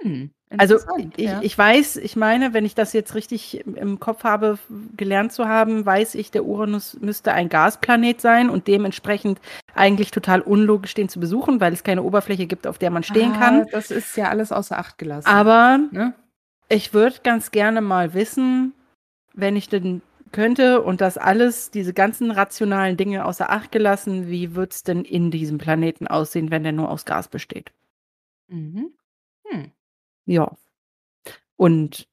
[0.00, 0.78] Hm, Also
[1.16, 1.40] ich, ja.
[1.42, 4.58] ich weiß, ich meine, wenn ich das jetzt richtig im- im Kopf habe,
[4.96, 9.40] gelernt zu haben, weiß ich, der Uranus müsste ein Gasplanet sein und dementsprechend
[9.74, 13.32] eigentlich total unlogisch, den zu besuchen, weil es keine Oberfläche gibt, auf der man stehen
[13.32, 13.66] Ah, kann.
[13.70, 15.28] Das ist ja alles außer Acht gelassen.
[15.28, 16.14] Aber ne?
[16.68, 18.72] ich würde ganz gerne mal wissen,
[19.32, 20.02] wenn ich denn
[20.32, 25.04] könnte und das alles, diese ganzen rationalen Dinge außer Acht gelassen, wie wird es denn
[25.04, 27.72] in diesem Planeten aussehen, wenn der nur aus Gas besteht?
[28.48, 28.90] Mhm.
[29.46, 29.70] Hm.
[30.26, 30.56] Ja.
[31.56, 32.06] Und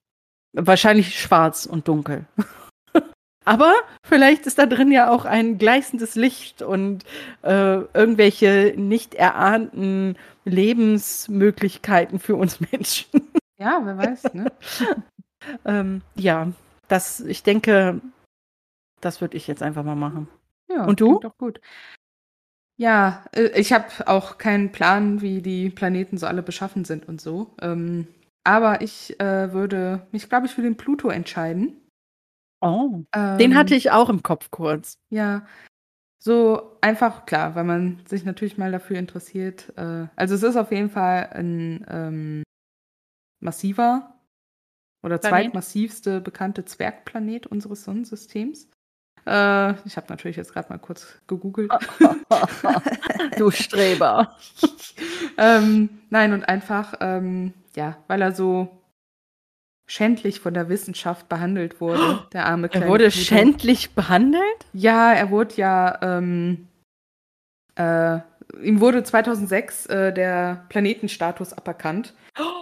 [0.54, 2.26] wahrscheinlich schwarz und dunkel.
[3.46, 7.04] Aber vielleicht ist da drin ja auch ein gleißendes Licht und
[7.42, 13.10] äh, irgendwelche nicht erahnten Lebensmöglichkeiten für uns Menschen.
[13.58, 14.52] Ja, wer weiß, ne?
[15.66, 16.52] ähm, ja,
[16.88, 18.02] das, ich denke,
[19.02, 20.28] das würde ich jetzt einfach mal machen.
[20.68, 21.20] Ja, Und du?
[21.20, 21.62] Doch gut.
[22.82, 27.22] Ja, äh, ich habe auch keinen Plan, wie die Planeten so alle beschaffen sind und
[27.22, 27.54] so.
[27.62, 28.08] Ähm,
[28.44, 31.80] aber ich äh, würde mich, glaube ich, für den Pluto entscheiden.
[32.60, 33.04] Oh.
[33.14, 34.96] Ähm, Den hatte ich auch im Kopf kurz.
[35.12, 35.46] Ja,
[36.24, 39.72] so einfach, klar, weil man sich natürlich mal dafür interessiert.
[39.78, 42.44] Äh, also es ist auf jeden Fall ein ähm,
[43.44, 44.20] massiver
[45.04, 45.46] oder Planet?
[45.46, 48.70] zweitmassivste bekannte Zwergplanet unseres Sonnensystems.
[49.26, 51.72] Äh, ich habe natürlich jetzt gerade mal kurz gegoogelt.
[53.38, 54.36] du Streber.
[55.38, 58.82] ähm, nein, und einfach, ähm, ja, weil er so
[59.86, 63.18] schändlich von der Wissenschaft behandelt wurde, der arme kleine Er wurde Pluto.
[63.26, 64.66] schändlich behandelt?
[64.74, 66.68] Ja, er wurde ja, ähm,
[67.76, 68.20] äh,
[68.64, 72.14] ihm wurde 2006 äh, der Planetenstatus aberkannt.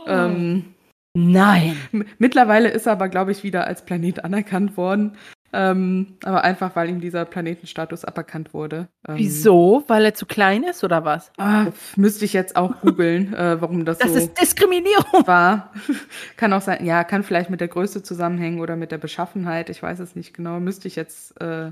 [0.07, 0.74] Ähm,
[1.14, 1.78] Nein.
[2.18, 5.16] mittlerweile ist er aber, glaube ich, wieder als Planet anerkannt worden.
[5.52, 8.88] Ähm, aber einfach, weil ihm dieser Planetenstatus aberkannt wurde.
[9.08, 9.84] Ähm, Wieso?
[9.88, 11.32] Weil er zu klein ist oder was?
[11.38, 15.26] Ah, müsste ich jetzt auch googeln, äh, warum das, Das so ist Diskriminierung.
[15.26, 15.74] war.
[16.38, 19.70] kann auch sein, ja, kann vielleicht mit der Größe zusammenhängen oder mit der Beschaffenheit.
[19.70, 20.60] Ich weiß es nicht genau.
[20.60, 21.72] Müsste ich jetzt äh,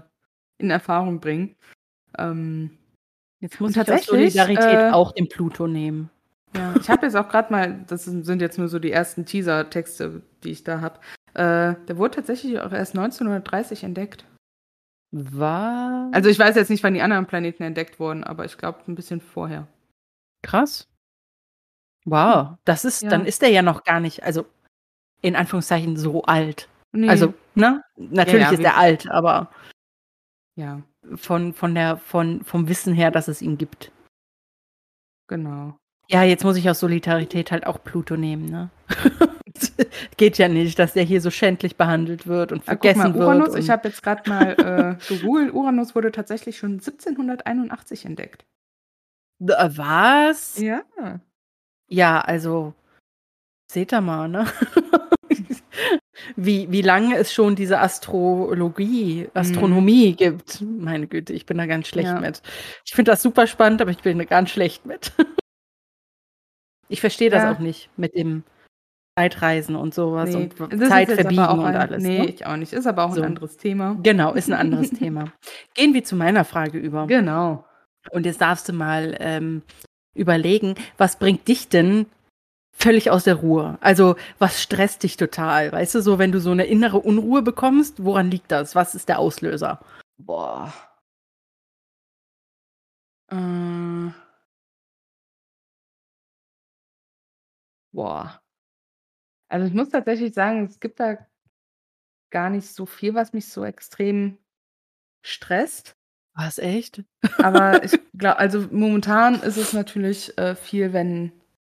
[0.57, 1.55] in Erfahrung bringen.
[2.17, 2.71] Ähm,
[3.39, 6.09] Jetzt muss Und ich aus tatsächlich, Solidarität äh, auch den Pluto nehmen.
[6.55, 9.25] Ja, ich habe jetzt auch gerade mal, das sind sind jetzt nur so die ersten
[9.25, 10.99] Teaser-Texte, die ich da habe.
[11.37, 14.25] Äh, der wurde tatsächlich auch erst 1930 entdeckt.
[15.11, 16.13] Was?
[16.13, 18.95] Also ich weiß jetzt nicht, wann die anderen Planeten entdeckt wurden, aber ich glaube ein
[18.95, 19.67] bisschen vorher.
[20.43, 20.87] krass.
[22.05, 23.09] Wow, das ist, Ja.
[23.09, 24.45] dann ist er ja noch gar nicht, also
[25.21, 26.69] in Anführungszeichen so alt.
[26.93, 27.83] Nee, Also, ne?
[27.97, 29.51] Natürlich Ja, ja, ist er alt, aber
[30.55, 30.81] ja,
[31.15, 33.91] von, von der, von, vom Wissen her, dass es ihn gibt.
[35.27, 35.77] genau.
[36.09, 38.69] Ja, jetzt muss ich aus Solidarität halt auch Pluto nehmen, ne?
[40.17, 43.49] Geht ja nicht, dass der hier so schändlich behandelt wird und Ah, vergessen mal, Uranus,
[43.53, 43.63] wird.
[43.63, 45.53] ich habe jetzt gerade mal äh, gegoogelt.
[45.53, 48.45] Uranus wurde tatsächlich schon 1781 entdeckt.
[49.41, 50.57] Äh, Was?
[50.59, 50.81] Ja.
[51.89, 52.73] Ja, also
[53.71, 54.45] seht ihr mal, ne?
[56.35, 60.61] wie, wie lange es schon diese Astrologie, Astronomie gibt.
[60.61, 62.19] Meine Güte, ich bin da ganz schlecht Ja.
[62.19, 62.41] mit.
[62.85, 65.11] Ich finde das super spannend, aber ich bin da ganz schlecht mit.
[66.89, 67.51] Ich verstehe das ja.
[67.51, 68.43] auch nicht mit dem
[69.17, 72.03] Zeitreisen und sowas nee, und Zeit verbiegen und ein, alles.
[72.03, 72.25] Nee, ne?
[72.27, 72.71] ich auch nicht.
[72.71, 73.21] Ist aber auch so.
[73.21, 73.97] ein anderes Thema.
[74.03, 75.33] Genau, ist ein anderes Thema.
[75.73, 77.07] Gehen wir zu meiner Frage über.
[77.07, 77.65] Genau.
[78.11, 79.63] Und jetzt darfst du mal ähm,
[80.13, 82.05] überlegen, was bringt dich denn
[82.71, 83.79] völlig aus der Ruhe?
[83.81, 85.71] Also, was stresst dich total?
[85.71, 88.75] Weißt du, so, wenn du so eine innere Unruhe bekommst, woran liegt das?
[88.75, 89.79] Was ist der Auslöser?
[90.19, 90.71] Boah.
[93.31, 94.11] Äh.
[97.91, 98.39] Boah.
[99.49, 101.17] Also, ich muss tatsächlich sagen, es gibt da
[102.29, 104.37] gar nicht so viel, was mich so extrem
[105.21, 105.95] stresst.
[106.33, 107.03] Was, echt?
[107.39, 111.31] Aber ich glaube, also momentan ist es natürlich äh, viel, wenn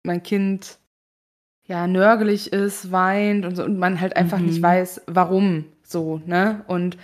[0.02, 0.78] mein Kind
[1.64, 4.62] ja nörgelig ist, weint und so und man halt einfach nicht mhm.
[4.62, 6.64] weiß, warum so, ne?
[6.66, 6.96] Und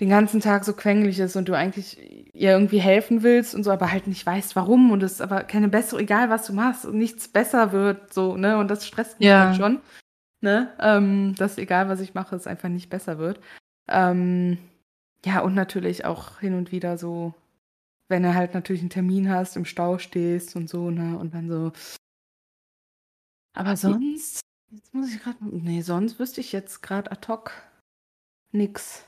[0.00, 1.98] den ganzen Tag so quengelig ist und du eigentlich
[2.34, 5.68] ihr irgendwie helfen willst und so, aber halt nicht weißt, warum und es aber keine
[5.68, 8.58] bessere, egal was du machst und nichts besser wird, so, ne?
[8.58, 9.46] Und das stresst mich Ja.
[9.46, 9.80] halt schon,
[10.40, 10.72] ne?
[10.80, 13.40] Ähm, dass egal was ich mache, es einfach nicht besser wird.
[13.88, 14.58] Ähm,
[15.24, 17.34] ja, und natürlich auch hin und wieder so,
[18.08, 21.18] wenn du halt natürlich einen Termin hast, im Stau stehst und so, ne?
[21.18, 21.72] Und dann so.
[23.56, 24.40] Aber sonst,
[24.72, 27.52] jetzt muss ich gerade, nee, sonst wüsste ich jetzt gerade ad hoc
[28.52, 29.04] nix.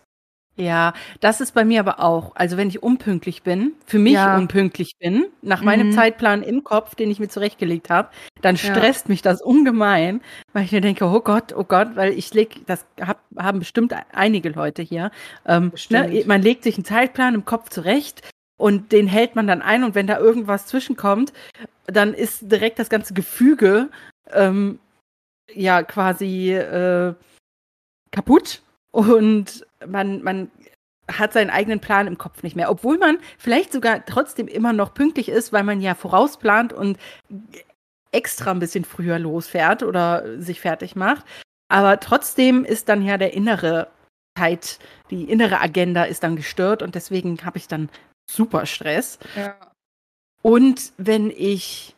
[0.58, 2.34] Ja, das ist bei mir aber auch.
[2.34, 4.38] Also wenn ich unpünktlich bin, für mich Ja.
[4.38, 5.92] unpünktlich bin, nach meinem Mhm.
[5.92, 8.08] Zeitplan im Kopf, den ich mir zurechtgelegt habe,
[8.40, 8.74] dann Ja.
[8.74, 10.22] stresst mich das ungemein,
[10.54, 13.94] weil ich mir denke, oh Gott, oh Gott, weil ich leg, das hab, haben bestimmt
[14.12, 15.10] einige Leute hier.
[15.44, 18.22] Ähm, ne, man legt sich einen Zeitplan im Kopf zurecht
[18.58, 21.34] und den hält man dann ein und wenn da irgendwas zwischenkommt,
[21.86, 23.90] dann ist direkt das ganze Gefüge
[24.32, 24.78] ähm,
[25.52, 27.12] ja quasi äh,
[28.10, 30.50] kaputt und man, man
[31.10, 32.70] hat seinen eigenen Plan im Kopf nicht mehr.
[32.70, 36.98] Obwohl man vielleicht sogar trotzdem immer noch pünktlich ist, weil man ja vorausplant und
[38.12, 41.24] extra ein bisschen früher losfährt oder sich fertig macht.
[41.68, 43.88] Aber trotzdem ist dann ja der innere
[44.38, 44.78] Zeit,
[45.10, 47.88] die innere Agenda ist dann gestört und deswegen habe ich dann
[48.30, 49.18] super Stress.
[49.34, 49.56] Ja.
[50.42, 51.96] Und wenn ich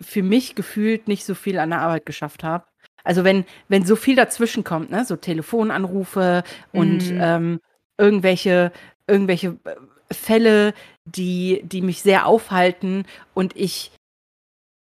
[0.00, 2.64] für mich gefühlt nicht so viel an der Arbeit geschafft habe,
[3.04, 6.42] also wenn, wenn so viel dazwischen kommt, ne, so Telefonanrufe
[6.72, 7.20] und mhm.
[7.20, 7.60] ähm,
[7.98, 8.72] irgendwelche,
[9.06, 9.76] irgendwelche äh,
[10.12, 10.74] Fälle,
[11.04, 13.92] die, die mich sehr aufhalten und ich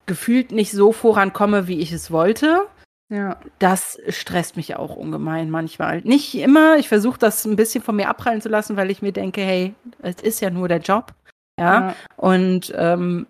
[0.06, 2.66] gefühlt nicht so vorankomme, wie ich es wollte.
[3.11, 3.38] Ja.
[3.58, 6.00] Das stresst mich auch ungemein manchmal.
[6.02, 9.12] Nicht immer, ich versuche das ein bisschen von mir abprallen zu lassen, weil ich mir
[9.12, 11.12] denke, hey, es ist ja nur der Job.
[11.58, 11.88] Ja.
[11.88, 11.94] ja.
[12.16, 13.26] Und ähm,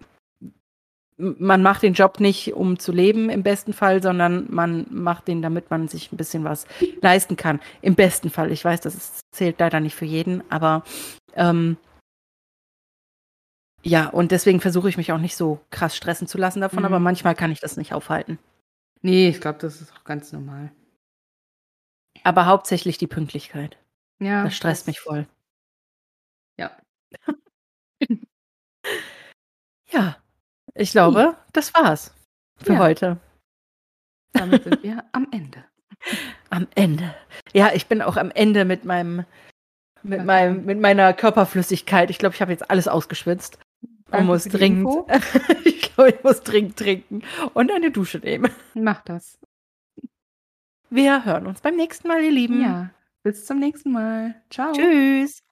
[1.21, 5.43] man macht den Job nicht, um zu leben im besten Fall, sondern man macht den,
[5.43, 6.67] damit man sich ein bisschen was
[7.03, 7.61] leisten kann.
[7.83, 8.51] Im besten Fall.
[8.51, 10.83] Ich weiß, das ist, zählt leider nicht für jeden, aber
[11.35, 11.77] ähm,
[13.83, 16.87] ja, und deswegen versuche ich mich auch nicht so krass stressen zu lassen davon, mhm.
[16.87, 18.39] aber manchmal kann ich das nicht aufhalten.
[19.03, 20.71] Nee, ich glaube, das ist auch ganz normal.
[22.23, 23.79] Aber hauptsächlich die Pünktlichkeit.
[24.19, 24.45] Ja.
[24.45, 25.27] Das stresst das mich voll.
[26.59, 26.77] Ja.
[29.91, 30.20] ja.
[30.75, 32.15] Ich glaube, das war's
[32.57, 32.79] für ja.
[32.79, 33.19] heute.
[34.33, 35.65] Damit sind wir am Ende.
[36.51, 37.15] Am Ende.
[37.53, 39.25] Ja, ich bin auch am Ende mit meinem,
[40.03, 42.11] mit meinem, mit meiner Körperflüssigkeit.
[42.11, 43.59] Ich glaube, ich habe jetzt alles ausgeschwitzt.
[44.11, 44.89] Und muss dringend.
[45.65, 47.23] ich glaube, ich muss dringend trinken
[47.55, 48.51] und eine Dusche nehmen.
[48.75, 49.39] Mach das.
[50.89, 52.63] Wir hören uns beim nächsten Mal, ihr Lieben.
[52.63, 52.91] Ja.
[53.23, 54.35] Bis zum nächsten Mal.
[54.51, 54.73] Ciao.
[54.73, 55.43] Tschüss.